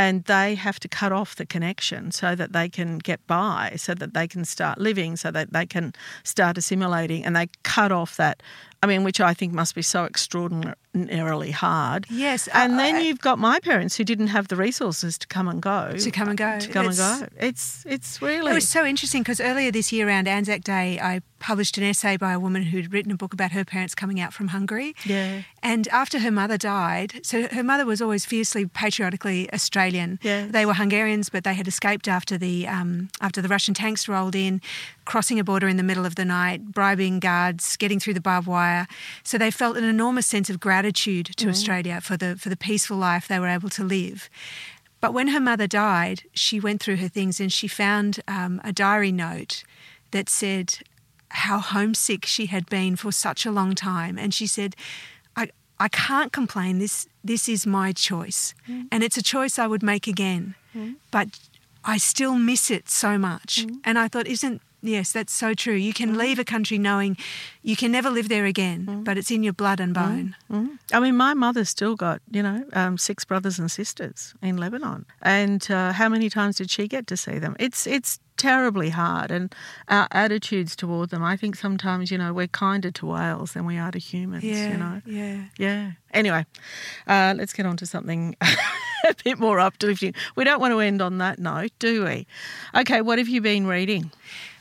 and 0.00 0.24
they 0.24 0.54
have 0.54 0.80
to 0.80 0.88
cut 0.88 1.12
off 1.12 1.36
the 1.36 1.44
connection 1.44 2.10
so 2.10 2.34
that 2.34 2.52
they 2.54 2.68
can 2.70 2.96
get 2.98 3.20
by, 3.26 3.74
so 3.76 3.92
that 3.94 4.14
they 4.14 4.26
can 4.26 4.44
start 4.46 4.78
living, 4.78 5.14
so 5.16 5.30
that 5.30 5.52
they 5.52 5.66
can 5.66 5.92
start 6.24 6.56
assimilating 6.56 7.22
and 7.24 7.36
they 7.36 7.48
cut 7.64 7.92
off 7.92 8.16
that. 8.16 8.42
I 8.82 8.86
mean, 8.86 9.04
which 9.04 9.20
I 9.20 9.34
think 9.34 9.52
must 9.52 9.74
be 9.74 9.82
so 9.82 10.06
extraordinarily 10.06 11.50
hard. 11.50 12.06
Yes, 12.08 12.48
And 12.48 12.74
I- 12.74 12.76
then 12.76 12.94
I- 12.96 13.00
you've 13.00 13.20
got 13.20 13.38
my 13.38 13.60
parents 13.60 13.94
who 13.96 14.04
didn't 14.04 14.28
have 14.28 14.48
the 14.48 14.56
resources 14.56 15.18
to 15.18 15.26
come 15.26 15.48
and 15.48 15.60
go. 15.60 15.94
To 15.98 16.10
come 16.10 16.28
and 16.30 16.38
go. 16.38 16.58
To 16.58 16.68
come 16.68 16.86
It's- 16.86 16.98
and 16.98 17.28
go. 17.30 17.46
It's, 17.46 17.84
it's 17.86 18.22
really. 18.22 18.50
It 18.50 18.54
was 18.54 18.68
so 18.68 18.86
interesting 18.86 19.22
because 19.22 19.38
earlier 19.40 19.70
this 19.70 19.92
year 19.92 20.08
around 20.08 20.28
Anzac 20.28 20.64
Day, 20.64 20.98
I 20.98 21.20
published 21.40 21.76
an 21.78 21.84
essay 21.84 22.16
by 22.16 22.32
a 22.32 22.38
woman 22.38 22.62
who'd 22.62 22.92
written 22.92 23.10
a 23.10 23.16
book 23.16 23.34
about 23.34 23.50
her 23.52 23.64
parents 23.64 23.94
coming 23.94 24.20
out 24.20 24.32
from 24.32 24.48
Hungary. 24.48 24.94
Yeah. 25.04 25.42
And 25.62 25.88
after 25.88 26.20
her 26.20 26.30
mother 26.30 26.56
died, 26.56 27.20
so 27.22 27.48
her 27.48 27.64
mother 27.64 27.84
was 27.84 28.00
always 28.00 28.24
fiercely 28.24 28.66
patriotically 28.66 29.52
Australian. 29.52 30.18
Yes. 30.22 30.52
They 30.52 30.64
were 30.64 30.74
Hungarians, 30.74 31.28
but 31.28 31.42
they 31.42 31.54
had 31.54 31.66
escaped 31.66 32.06
after 32.06 32.38
the 32.38 32.68
um, 32.68 33.08
after 33.20 33.42
the 33.42 33.48
Russian 33.48 33.74
tanks 33.74 34.06
rolled 34.06 34.36
in, 34.36 34.60
crossing 35.04 35.40
a 35.40 35.44
border 35.44 35.66
in 35.66 35.76
the 35.76 35.82
middle 35.82 36.06
of 36.06 36.14
the 36.14 36.24
night, 36.24 36.72
bribing 36.72 37.18
guards, 37.18 37.76
getting 37.76 37.98
through 37.98 38.14
the 38.14 38.20
barbed 38.20 38.46
wire. 38.46 38.86
So 39.24 39.38
they 39.38 39.50
felt 39.50 39.76
an 39.76 39.84
enormous 39.84 40.26
sense 40.26 40.50
of 40.50 40.60
gratitude 40.60 41.26
to 41.36 41.48
Australia 41.48 42.00
for 42.00 42.16
the 42.16 42.36
for 42.36 42.48
the 42.48 42.56
peaceful 42.56 42.96
life 42.96 43.26
they 43.26 43.40
were 43.40 43.48
able 43.48 43.70
to 43.70 43.82
live. 43.82 44.28
But 45.00 45.14
when 45.14 45.28
her 45.28 45.40
mother 45.40 45.66
died, 45.66 46.24
she 46.34 46.60
went 46.60 46.82
through 46.82 46.96
her 46.96 47.08
things 47.08 47.40
and 47.40 47.50
she 47.50 47.66
found 47.66 48.20
um, 48.28 48.60
a 48.62 48.72
diary 48.72 49.12
note 49.12 49.64
that 50.10 50.28
said 50.28 50.78
how 51.30 51.58
homesick 51.58 52.26
she 52.26 52.46
had 52.46 52.68
been 52.68 52.96
for 52.96 53.12
such 53.12 53.46
a 53.46 53.50
long 53.50 53.74
time. 53.74 54.18
And 54.18 54.34
she 54.34 54.46
said, 54.46 54.76
I, 55.36 55.48
I 55.78 55.88
can't 55.88 56.32
complain. 56.32 56.78
This, 56.78 57.08
this 57.24 57.48
is 57.48 57.66
my 57.66 57.92
choice. 57.92 58.54
Mm. 58.68 58.88
And 58.92 59.02
it's 59.02 59.16
a 59.16 59.22
choice 59.22 59.58
I 59.58 59.66
would 59.66 59.82
make 59.82 60.06
again. 60.06 60.54
Mm. 60.74 60.96
But 61.10 61.38
I 61.84 61.98
still 61.98 62.34
miss 62.34 62.70
it 62.70 62.90
so 62.90 63.16
much. 63.16 63.66
Mm. 63.66 63.78
And 63.84 63.98
I 63.98 64.08
thought, 64.08 64.26
isn't, 64.26 64.60
yes, 64.82 65.12
that's 65.12 65.32
so 65.32 65.54
true. 65.54 65.74
You 65.74 65.92
can 65.92 66.18
leave 66.18 66.38
a 66.38 66.44
country 66.44 66.78
knowing 66.78 67.16
you 67.62 67.76
can 67.76 67.92
never 67.92 68.10
live 68.10 68.28
there 68.28 68.46
again, 68.46 69.02
but 69.04 69.18
it's 69.18 69.30
in 69.30 69.42
your 69.42 69.52
blood 69.52 69.80
and 69.80 69.94
bone. 69.94 70.36
I 70.92 71.00
mean, 71.00 71.16
my 71.16 71.34
mother's 71.34 71.68
still 71.68 71.96
got, 71.96 72.22
you 72.30 72.42
know, 72.42 72.64
um, 72.72 72.98
six 72.98 73.24
brothers 73.24 73.58
and 73.58 73.70
sisters 73.70 74.34
in 74.42 74.56
Lebanon. 74.56 75.04
And 75.22 75.70
uh, 75.70 75.92
how 75.92 76.08
many 76.08 76.30
times 76.30 76.56
did 76.56 76.70
she 76.70 76.88
get 76.88 77.06
to 77.08 77.16
see 77.16 77.38
them? 77.38 77.56
It's, 77.58 77.86
it's 77.86 78.18
terribly 78.40 78.88
hard. 78.90 79.30
And 79.30 79.54
our 79.88 80.08
attitudes 80.10 80.74
toward 80.74 81.10
them, 81.10 81.22
I 81.22 81.36
think 81.36 81.56
sometimes, 81.56 82.10
you 82.10 82.16
know, 82.18 82.32
we're 82.32 82.46
kinder 82.48 82.90
to 82.92 83.06
whales 83.06 83.52
than 83.52 83.66
we 83.66 83.76
are 83.78 83.90
to 83.92 83.98
humans, 83.98 84.44
Yeah, 84.44 84.70
you 84.72 84.76
know. 84.78 85.02
yeah. 85.04 85.44
Yeah. 85.58 85.90
Anyway, 86.12 86.46
uh, 87.06 87.34
let's 87.36 87.52
get 87.52 87.66
on 87.66 87.76
to 87.76 87.86
something 87.86 88.34
a 88.42 89.14
bit 89.24 89.38
more 89.38 89.60
uplifting. 89.60 90.14
We 90.36 90.44
don't 90.44 90.60
want 90.60 90.72
to 90.72 90.80
end 90.80 91.02
on 91.02 91.18
that 91.18 91.38
note, 91.38 91.72
do 91.78 92.04
we? 92.04 92.26
Okay, 92.74 93.02
what 93.02 93.18
have 93.18 93.28
you 93.28 93.40
been 93.42 93.66
reading? 93.66 94.10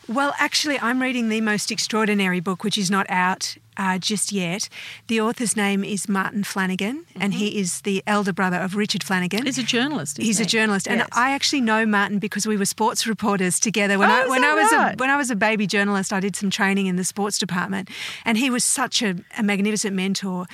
Well, 0.09 0.33
actually, 0.39 0.79
I'm 0.79 1.01
reading 1.03 1.29
the 1.29 1.39
most 1.39 1.71
extraordinary 1.71 2.39
book, 2.39 2.63
which 2.63 2.79
is 2.79 2.89
not 2.89 3.05
out 3.09 3.55
uh, 3.77 3.99
just 3.99 4.31
yet. 4.31 4.67
The 5.05 5.21
author's 5.21 5.55
name 5.55 5.83
is 5.83 6.09
Martin 6.09 6.43
Flanagan, 6.43 7.05
and 7.15 7.35
he 7.35 7.59
is 7.59 7.81
the 7.81 8.01
elder 8.07 8.33
brother 8.33 8.57
of 8.57 8.75
Richard 8.75 9.03
Flanagan. 9.03 9.45
He's 9.45 9.59
a 9.59 9.63
journalist. 9.63 10.17
He's 10.17 10.39
a 10.39 10.43
he? 10.43 10.47
journalist, 10.47 10.87
and 10.87 11.05
I 11.11 11.29
actually 11.31 11.61
know 11.61 11.85
Martin 11.85 12.17
because 12.17 12.47
we 12.47 12.57
were 12.57 12.65
sports 12.65 13.05
reporters 13.05 13.59
together. 13.59 13.99
When 13.99 14.09
Oh, 14.09 14.13
I 14.25 14.27
when 14.27 14.43
I 14.43 14.53
was 14.55 14.71
right? 14.71 14.93
a 14.93 14.97
when 14.97 15.11
I 15.11 15.15
was 15.15 15.29
a 15.29 15.35
baby 15.35 15.67
journalist, 15.67 16.11
I 16.11 16.19
did 16.19 16.35
some 16.35 16.49
training 16.49 16.87
in 16.87 16.95
the 16.95 17.03
sports 17.03 17.37
department, 17.37 17.87
and 18.25 18.35
he 18.39 18.49
was 18.49 18.63
such 18.63 19.03
a, 19.03 19.15
a 19.37 19.43
magnificent 19.43 19.95
mentor. 19.95 20.47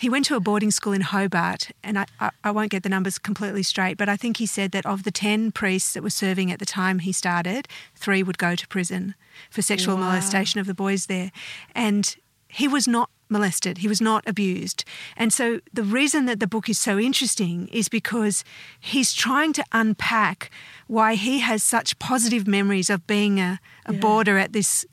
He 0.00 0.08
went 0.08 0.24
to 0.26 0.34
a 0.34 0.40
boarding 0.40 0.70
school 0.70 0.94
in 0.94 1.02
Hobart, 1.02 1.72
and 1.84 1.98
I, 1.98 2.06
I, 2.18 2.30
I 2.42 2.50
won't 2.50 2.70
get 2.70 2.82
the 2.82 2.88
numbers 2.88 3.18
completely 3.18 3.62
straight, 3.62 3.98
but 3.98 4.08
I 4.08 4.16
think 4.16 4.38
he 4.38 4.46
said 4.46 4.72
that 4.72 4.86
of 4.86 5.02
the 5.02 5.10
10 5.10 5.52
priests 5.52 5.92
that 5.92 6.02
were 6.02 6.08
serving 6.08 6.50
at 6.50 6.58
the 6.58 6.64
time 6.64 7.00
he 7.00 7.12
started, 7.12 7.68
three 7.94 8.22
would 8.22 8.38
go 8.38 8.56
to 8.56 8.66
prison 8.66 9.14
for 9.50 9.60
sexual 9.60 9.98
molestation 9.98 10.58
of 10.58 10.66
the 10.66 10.72
boys 10.72 11.04
there. 11.04 11.30
And 11.74 12.16
he 12.48 12.66
was 12.66 12.88
not 12.88 13.10
molested. 13.28 13.78
He 13.78 13.88
was 13.88 14.00
not 14.00 14.26
abused. 14.26 14.86
And 15.18 15.34
so 15.34 15.60
the 15.70 15.84
reason 15.84 16.24
that 16.24 16.40
the 16.40 16.46
book 16.46 16.70
is 16.70 16.78
so 16.78 16.98
interesting 16.98 17.68
is 17.68 17.90
because 17.90 18.42
he's 18.80 19.12
trying 19.12 19.52
to 19.52 19.64
unpack 19.72 20.50
why 20.86 21.14
he 21.14 21.40
has 21.40 21.62
such 21.62 21.98
positive 21.98 22.46
memories 22.46 22.88
of 22.88 23.06
being 23.06 23.38
a, 23.38 23.60
a 23.84 23.92
boarder 23.92 24.38
at 24.38 24.54
this 24.54 24.86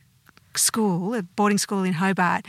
school, 0.54 1.13
a 1.13 1.24
boarding 1.24 1.58
school 1.58 1.84
in 1.84 1.93
Hobart, 1.93 2.46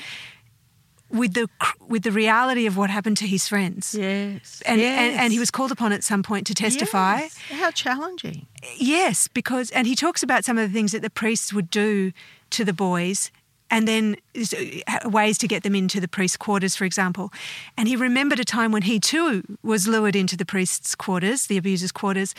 with 1.11 1.35
the 1.35 1.49
with 1.87 2.03
the 2.03 2.13
reality 2.13 2.67
of 2.67 2.77
what 2.77 2.91
happened 2.91 3.17
to 3.19 3.27
his 3.27 3.49
friends. 3.49 3.95
Yes. 3.95 4.63
And, 4.67 4.81
yes. 4.81 4.99
and 4.99 5.21
and 5.21 5.33
he 5.33 5.39
was 5.39 5.51
called 5.51 5.73
upon 5.73 5.93
at 5.93 6.05
some 6.05 6.23
point 6.23 6.47
to 6.49 6.55
testify. 6.55 7.21
Yes. 7.21 7.39
How 7.51 7.71
challenging. 7.71 8.47
Yes, 8.77 9.29
because 9.29 9.71
and 9.71 9.87
he 9.87 9.95
talks 9.95 10.23
about 10.23 10.45
some 10.45 10.59
of 10.59 10.69
the 10.69 10.73
things 10.73 10.93
that 10.93 11.03
the 11.03 11.11
priests 11.11 11.53
would 11.53 11.71
do 11.71 12.13
to 12.51 12.65
the 12.65 12.73
boys 12.73 13.31
and 13.71 13.87
then 13.87 14.17
uh, 14.37 15.09
ways 15.09 15.39
to 15.39 15.49
get 15.49 15.63
them 15.63 15.75
into 15.75 16.01
the 16.01 16.09
priest's 16.09 16.37
quarters, 16.37 16.75
for 16.75 16.85
example. 16.85 17.31
And 17.77 17.89
he 17.89 17.97
remembered 17.97 18.41
a 18.41 18.45
time 18.45 18.73
when 18.73 18.83
he 18.83 18.99
too 18.99 19.43
was 19.63 19.87
lured 19.87 20.17
into 20.17 20.37
the 20.37 20.47
priest's 20.47 20.95
quarters, 20.95 21.47
the 21.47 21.59
abuser's 21.59 21.93
quarters, 21.93 22.35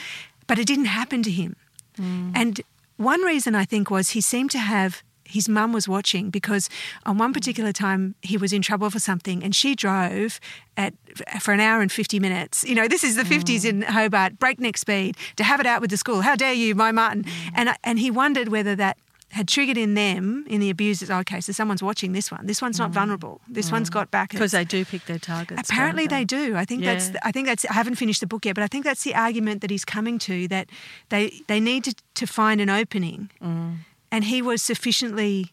but 0.48 0.58
it 0.58 0.66
didn't 0.66 0.86
happen 0.86 1.24
to 1.24 1.32
him. 1.32 1.56
Mm. 1.98 2.32
And 2.36 2.62
one 2.98 3.22
reason 3.22 3.56
I 3.56 3.66
think 3.66 3.90
was 3.90 4.12
he 4.12 4.22
seemed 4.22 4.52
to 4.52 4.60
have 4.60 5.04
his 5.30 5.48
mum 5.48 5.74
was 5.74 5.88
watching 5.88 6.30
because 6.30 6.70
on 7.06 7.18
one 7.18 7.34
particular 7.34 7.72
time 7.72 8.16
he 8.22 8.38
was 8.38 8.52
in 8.52 8.62
trouble 8.62 8.90
for 8.90 9.00
something 9.00 9.44
and 9.44 9.56
she 9.56 9.76
drove 9.76 10.40
at 10.76 10.94
for 11.40 11.54
an 11.54 11.60
hour 11.60 11.82
and 11.82 11.92
50 11.92 12.20
minutes. 12.20 12.64
You 12.64 12.76
know, 12.76 12.88
this 12.88 13.04
is 13.04 13.16
the 13.16 13.24
mm. 13.24 13.40
50s 13.40 13.66
in 13.66 13.82
Hobart, 13.84 14.40
breakneck 14.40 14.78
speed 14.78 15.16
to 15.36 15.44
have 15.44 15.60
it 15.60 15.66
out 15.66 15.82
with 15.82 15.92
the 15.92 15.98
school. 15.98 16.22
How 16.22 16.36
dare 16.36 16.54
you, 16.54 16.76
my 16.76 16.92
Martin? 16.92 17.24
Mm. 17.24 17.52
And 17.56 17.70
and 17.84 18.00
he 18.00 18.12
wondered 18.12 18.50
whether 18.50 18.76
that 18.76 18.98
had 19.32 19.48
triggered 19.48 19.78
in 19.78 19.94
them, 19.94 20.44
in 20.50 20.60
the 20.60 20.70
abusers, 20.70 21.12
okay, 21.12 21.40
so 21.40 21.52
someone's 21.52 21.84
watching 21.84 22.14
this 22.14 22.32
one. 22.32 22.48
This 22.48 22.62
one's 22.62 22.80
not 22.80 22.90
mm. 22.90 22.96
vulnerable. 22.96 23.42
This 23.48 23.72
one's 23.72 23.90
got 23.90 24.10
back 24.10 24.32
Because 24.32 24.54
they 24.54 24.66
do 24.66 24.84
pick 24.84 25.06
their 25.06 25.20
targets. 25.20 25.70
Apparently 25.70 26.08
don't 26.08 26.20
they 26.20 26.26
do. 26.26 26.56
I 26.56 26.66
think 26.66 26.84
that's. 26.84 27.12
I 27.24 27.32
think 27.32 27.48
that's. 27.48 27.66
I 27.66 27.74
haven't 27.74 27.96
finished 27.96 28.22
the 28.22 28.28
book 28.28 28.46
yet, 28.46 28.56
but 28.56 28.64
I 28.64 28.68
think 28.68 28.86
that's 28.86 29.04
the 29.04 29.14
argument 29.14 29.62
that 29.62 29.70
he's 29.70 29.86
coming 29.86 30.18
to. 30.20 30.48
That 30.48 30.70
they 31.10 31.42
they 31.48 31.60
need 31.60 31.84
to, 31.84 31.96
to 32.16 32.26
find 32.26 32.60
an 32.60 32.70
opening, 32.70 33.30
Mm. 33.42 33.78
And 34.12 34.24
he 34.26 34.42
was 34.42 34.62
sufficiently 34.62 35.52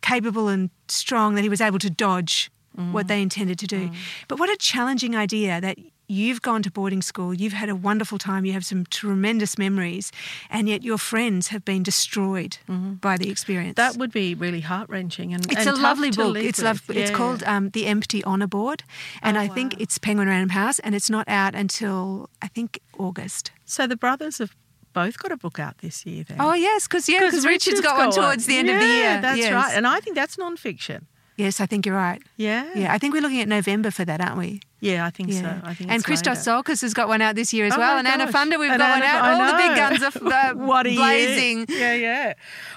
capable 0.00 0.48
and 0.48 0.70
strong 0.88 1.34
that 1.36 1.42
he 1.42 1.48
was 1.48 1.60
able 1.60 1.78
to 1.78 1.90
dodge 1.90 2.50
Mm. 2.76 2.92
what 2.92 3.06
they 3.06 3.20
intended 3.20 3.58
to 3.58 3.66
do. 3.66 3.90
But 4.28 4.38
what 4.40 4.48
a 4.48 4.56
challenging 4.56 5.14
idea 5.14 5.60
that 5.60 5.76
you've 6.08 6.40
gone 6.40 6.62
to 6.62 6.70
boarding 6.70 7.02
school, 7.02 7.34
you've 7.34 7.52
had 7.52 7.68
a 7.68 7.74
wonderful 7.76 8.16
time, 8.16 8.46
you 8.46 8.54
have 8.54 8.64
some 8.64 8.86
tremendous 8.86 9.58
memories, 9.58 10.10
and 10.48 10.70
yet 10.70 10.82
your 10.82 10.96
friends 10.96 11.48
have 11.48 11.66
been 11.66 11.82
destroyed 11.82 12.56
by 13.02 13.18
the 13.18 13.28
experience. 13.28 13.74
Mm-hmm. 13.78 13.92
That 13.92 13.98
would 13.98 14.10
be 14.10 14.34
really 14.34 14.60
heart 14.62 14.88
wrenching. 14.88 15.34
And 15.34 15.44
It's 15.52 15.66
and 15.66 15.76
a 15.76 15.80
lovely 15.82 16.10
book. 16.12 16.38
It's 16.38 16.62
love. 16.62 16.80
with. 16.88 16.96
It's 16.96 17.10
called 17.10 17.42
um, 17.44 17.68
The 17.70 17.84
Empty 17.86 18.24
Honour 18.24 18.46
Board, 18.46 18.84
and 19.20 19.36
Oh, 19.36 19.40
I 19.40 19.48
think 19.48 19.78
it's 19.78 19.98
Penguin 19.98 20.28
Random 20.28 20.48
House, 20.48 20.78
and 20.78 20.94
it's 20.94 21.10
not 21.10 21.28
out 21.28 21.54
until 21.54 22.30
I 22.40 22.48
think 22.48 22.78
August. 22.98 23.50
So 23.66 23.86
the 23.86 23.96
brothers 23.96 24.38
have 24.38 24.56
both 24.92 25.18
got 25.18 25.32
a 25.32 25.36
book 25.36 25.58
out 25.58 25.78
this 25.78 26.04
year. 26.06 26.24
Then. 26.24 26.38
Oh 26.40 26.54
yes, 26.54 26.86
because 26.86 27.08
yeah, 27.08 27.20
because 27.20 27.44
Richard's 27.46 27.80
got 27.80 27.98
one 27.98 28.10
towards 28.12 28.46
the 28.46 28.56
end 28.58 28.68
of 28.70 28.78
the 28.80 28.86
Yeah, 28.86 29.12
year. 29.12 29.20
That's 29.22 29.38
Yes. 29.38 29.52
right, 29.52 29.76
and 29.76 29.86
I 29.86 30.00
think 30.00 30.16
that's 30.16 30.36
non-fiction. 30.38 31.06
yes, 31.36 31.60
I 31.60 31.66
think 31.66 31.86
you're 31.86 31.96
right. 31.96 32.22
Yeah, 32.36 32.66
Yeah, 32.74 32.92
I 32.92 32.98
think 32.98 33.14
we're 33.14 33.22
looking 33.22 33.40
at 33.40 33.48
November 33.48 33.90
for 33.90 34.04
that, 34.04 34.20
aren't 34.20 34.36
we? 34.38 34.60
yeah, 34.80 35.06
I 35.06 35.10
think 35.10 35.30
Yeah. 35.32 35.40
so. 35.42 35.60
I 35.64 35.74
think 35.74 35.90
and 35.90 36.04
Christos 36.04 36.46
later. 36.46 36.62
Tsiolkas 36.62 36.82
has 36.82 36.92
got 36.94 37.08
one 37.08 37.22
out 37.22 37.34
this 37.36 37.52
year 37.52 37.66
as 37.66 37.72
Oh 37.74 37.78
well, 37.78 37.98
and 37.98 38.06
Anna. 38.08 38.26
Funder, 38.26 38.58
we've 38.58 38.70
And 38.70 38.78
got 38.78 38.90
one 39.00 39.02
out. 39.02 39.22
I 39.24 39.32
All 39.32 39.46
the 39.52 39.58
big 39.58 39.76
guns 39.76 40.02
are 40.02 40.32
uh, 40.52 40.54
what 40.54 40.86
year. 40.86 40.96
blazing. 40.96 41.66
Yeah, 41.68 41.94
yeah. 41.94 42.32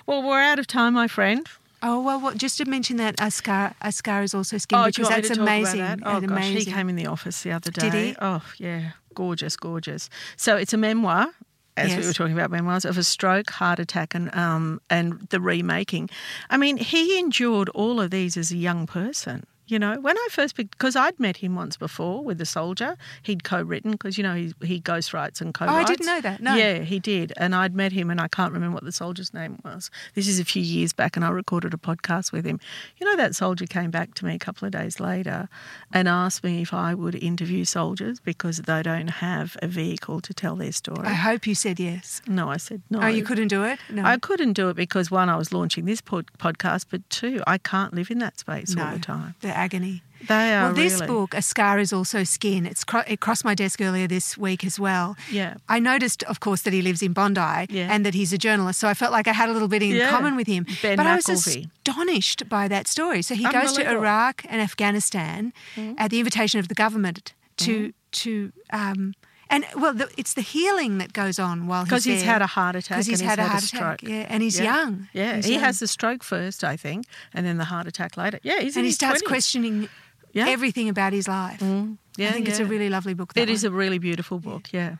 Well, 0.06 0.22
we're 0.24 0.42
out 0.42 0.60
of 0.60 0.68
time, 0.68 0.94
my 0.94 1.08
friend. 1.08 1.48
Oh 1.84 2.02
well, 2.02 2.20
what, 2.20 2.38
just 2.38 2.58
to 2.58 2.66
mention 2.66 2.98
that 2.98 3.16
A 3.20 3.30
Scar 3.30 3.76
Ascar 3.84 4.24
is 4.24 4.34
also 4.34 4.58
skin 4.58 4.80
Oh, 4.80 4.86
because 4.86 5.08
that's 5.10 5.28
to 5.28 5.36
talk 5.36 5.44
about 5.44 5.58
amazing. 5.58 5.80
that? 5.82 6.00
Oh 6.04 6.20
gosh, 6.22 6.30
amazing. 6.32 6.58
he 6.58 6.66
came 6.66 6.90
in 6.90 6.96
the 6.96 7.06
office 7.06 7.44
the 7.44 7.52
other 7.52 7.70
day. 7.70 7.90
Did 7.90 7.94
he? 7.94 8.16
Oh 8.20 8.42
yeah, 8.58 8.92
gorgeous, 9.14 9.56
gorgeous. 9.58 10.10
So 10.38 10.56
it's 10.58 10.74
a 10.74 10.78
memoir. 10.78 11.28
As 11.78 11.96
we 11.96 12.06
were 12.06 12.14
talking 12.14 12.34
about 12.34 12.52
memoirs 12.52 12.86
of 12.86 12.98
a 12.98 13.04
stroke, 13.04 13.50
heart 13.50 13.80
attack, 13.80 14.16
and 14.16 14.34
um, 14.36 14.82
and 14.90 15.28
the 15.30 15.42
remaking. 15.42 16.10
I 16.50 16.58
mean, 16.58 16.78
he 16.78 17.20
endured 17.20 17.70
all 17.70 18.00
of 18.00 18.12
these 18.12 18.38
as 18.38 18.52
a 18.52 18.58
young 18.58 18.88
person. 18.88 19.46
You 19.68 19.80
know, 19.80 20.00
when 20.00 20.18
I 20.18 20.28
first 20.32 20.56
because 20.56 20.96
I'd 20.96 21.20
met 21.20 21.38
him 21.38 21.56
once 21.56 21.76
before 21.78 22.24
with 22.24 22.38
the 22.38 22.46
soldier. 22.46 22.98
He'd 23.24 23.44
co-written 23.44 23.92
because 23.92 24.18
you 24.18 24.24
know 24.24 24.36
he 24.36 24.54
he 24.64 24.80
ghostwrites 24.80 25.42
and 25.42 25.54
co-writes. 25.54 25.74
Oh, 25.74 25.78
I 25.78 25.84
didn't 25.84 26.06
know 26.06 26.22
that, 26.22 26.42
no. 26.42 26.56
Yeah, 26.56 26.80
he 26.80 27.00
did, 27.00 27.34
and 27.38 27.56
I'd 27.56 27.74
met 27.76 27.92
him, 27.92 28.10
and 28.10 28.22
I 28.22 28.28
can't 28.28 28.54
remember 28.54 28.76
what 28.76 28.84
the 28.84 28.92
soldier's 28.92 29.34
name 29.34 29.60
was. 29.64 29.90
This 30.14 30.28
is 30.28 30.40
a 30.40 30.46
few 30.46 30.62
years 30.62 30.94
back, 30.94 31.16
and 31.16 31.26
I 31.26 31.30
recorded 31.30 31.74
a 31.74 31.78
podcast 31.78 32.32
with 32.32 32.46
him. 32.46 32.60
You 32.98 33.08
know, 33.08 33.16
that 33.18 33.36
soldier 33.36 33.66
came 33.66 33.92
back 33.92 34.14
to 34.16 34.26
me 34.26 34.36
a 34.36 34.40
couple 34.40 34.66
of 34.66 34.72
days 34.72 35.00
later 35.00 35.50
and 35.92 36.08
asked 36.08 36.44
me 36.44 36.62
if 36.62 36.74
I 36.74 36.94
would 36.94 37.16
interview 37.16 37.66
soldiers 37.66 38.20
because 38.20 38.58
they 38.58 38.84
don't 38.84 39.08
have 39.10 39.58
a 39.62 39.68
vehicle 39.68 40.22
to 40.22 40.34
tell 40.34 40.56
their 40.56 40.72
story. 40.72 41.08
I 41.08 41.14
hope 41.14 41.48
you 41.48 41.56
said 41.56 41.80
yes. 41.80 42.22
no, 42.28 42.50
I 42.50 42.58
said 42.58 42.82
no. 42.90 43.02
Oh, 43.02 43.08
you 43.08 43.24
couldn't 43.24 43.48
do 43.48 43.64
it? 43.64 43.80
No. 43.90 44.04
I 44.04 44.18
couldn't 44.18 44.54
do 44.54 44.70
it 44.70 44.76
because 44.76 45.10
one, 45.10 45.30
I 45.30 45.36
was 45.38 45.52
launching 45.54 45.86
this 45.86 46.02
pod- 46.02 46.30
podcast, 46.38 46.86
but 46.90 47.08
two, 47.10 47.42
I 47.48 47.58
can't 47.58 47.94
live 47.94 48.12
in 48.12 48.20
that 48.20 48.40
space 48.40 48.76
all 48.78 48.92
the 48.94 49.00
time. 49.00 49.36
Agony. 49.56 50.02
They 50.28 50.54
are 50.56 50.66
Well, 50.66 50.74
this 50.74 50.94
really- 50.94 51.08
book, 51.08 51.34
A 51.34 51.42
Scar 51.42 51.78
is 51.80 51.94
Also 51.94 52.24
Skin, 52.24 52.66
it's 52.66 52.84
cro- 52.84 53.04
it 53.08 53.20
crossed 53.20 53.46
my 53.46 53.54
desk 53.54 53.80
earlier 53.82 54.08
this 54.08 54.38
week 54.38 54.64
as 54.66 54.80
well. 54.80 55.16
Yeah. 55.32 55.56
I 55.70 55.80
noticed, 55.80 56.24
of 56.24 56.40
course, 56.40 56.62
that 56.64 56.74
he 56.74 56.82
lives 56.82 57.02
in 57.02 57.14
Bondi 57.14 57.40
Yeah. 57.70 57.94
and 57.94 58.04
that 58.06 58.14
he's 58.14 58.34
a 58.34 58.38
journalist, 58.38 58.80
so 58.80 58.88
I 58.88 58.94
felt 58.96 59.12
like 59.12 59.28
I 59.28 59.34
had 59.34 59.50
a 59.50 59.54
little 59.54 59.68
bit 59.68 59.84
in 59.84 59.90
Yeah. 59.96 60.10
common 60.10 60.36
with 60.36 60.48
him. 60.48 60.66
Ben 60.82 60.98
but 60.98 61.06
I 61.06 61.16
was 61.16 61.26
McKelvey. 61.26 61.70
astonished 61.88 62.50
by 62.50 62.68
that 62.68 62.88
story. 62.88 63.22
So 63.22 63.36
he 63.36 63.44
goes 63.44 63.74
to 63.74 63.82
Mm-hmm. 63.84 63.92
Iraq 63.98 64.46
and 64.50 64.62
Afghanistan 64.62 65.54
at 65.98 66.10
the 66.12 66.20
invitation 66.20 66.60
of 66.60 66.68
the 66.70 66.76
government 66.76 67.34
to 67.58 67.94
to 68.24 68.52
um, 68.72 69.14
and 69.50 69.66
well, 69.76 69.94
the, 69.94 70.10
it's 70.18 70.34
the 70.34 70.42
healing 70.42 70.98
that 70.98 71.14
goes 71.14 71.40
on 71.40 71.68
while 71.68 71.82
he's 71.84 71.90
Because 71.90 72.04
he's 72.04 72.24
there. 72.24 72.34
had 72.34 72.42
a 72.42 72.48
heart 72.48 72.76
attack 72.76 72.98
'Cause 72.98 73.06
he's 73.08 73.22
and 73.22 73.30
had 73.30 73.40
a 73.40 73.48
heart 73.48 73.64
stroke. 73.64 74.02
attack, 74.04 74.10
yeah, 74.10 74.26
and 74.30 74.42
he's 74.44 74.58
Yeah. 74.60 74.66
young. 74.76 75.08
Yeah, 75.14 75.36
He's 75.36 75.46
he 75.46 75.54
young. 75.54 75.64
has 75.64 75.80
the 75.80 75.88
stroke 75.88 76.24
first, 76.24 76.64
I 76.64 76.76
think, 76.78 77.06
and 77.34 77.46
then 77.46 77.58
the 77.58 77.66
heart 77.66 77.88
attack 77.88 78.18
later. 78.18 78.40
Yeah, 78.44 78.60
he's 78.60 78.76
and 78.76 78.86
he 78.86 78.92
starts 78.92 79.22
20s. 79.22 79.28
questioning 79.28 79.90
Yeah. 80.34 80.48
everything 80.50 80.90
about 80.90 81.14
his 81.14 81.28
life. 81.28 81.60
Mm. 81.60 81.98
Yeah, 82.18 82.30
I 82.30 82.32
think 82.32 82.48
it's 82.50 82.60
a 82.60 82.66
really 82.66 82.90
lovely 82.90 83.14
book. 83.14 83.34
That 83.34 83.42
It 83.42 83.50
is 83.50 83.64
one. 83.64 83.74
a 83.74 83.76
really 83.76 83.98
beautiful 84.00 84.40
book. 84.40 84.70
Yeah. 84.72 84.96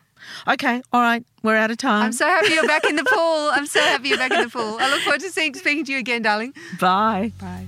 Okay. 0.48 0.82
All 0.92 1.02
right. 1.02 1.24
We're 1.44 1.56
out 1.58 1.72
of 1.72 1.78
time. 1.78 2.06
I'm 2.06 2.12
so 2.14 2.26
happy 2.26 2.54
you're 2.54 2.68
back 2.68 2.84
in 2.86 2.96
the 2.96 3.04
pool. 3.06 3.50
I'm 3.54 3.66
so 3.68 3.80
happy 3.80 4.10
you're 4.10 4.18
back 4.18 4.32
in 4.32 4.42
the 4.42 4.50
pool. 4.50 4.78
I 4.80 4.90
look 4.90 5.02
forward 5.02 5.22
to 5.22 5.30
seeing, 5.30 5.54
speaking 5.56 5.86
to 5.86 5.92
you 5.92 5.98
again, 6.00 6.22
darling. 6.24 6.54
Bye. 6.80 7.32
Bye. 7.40 7.68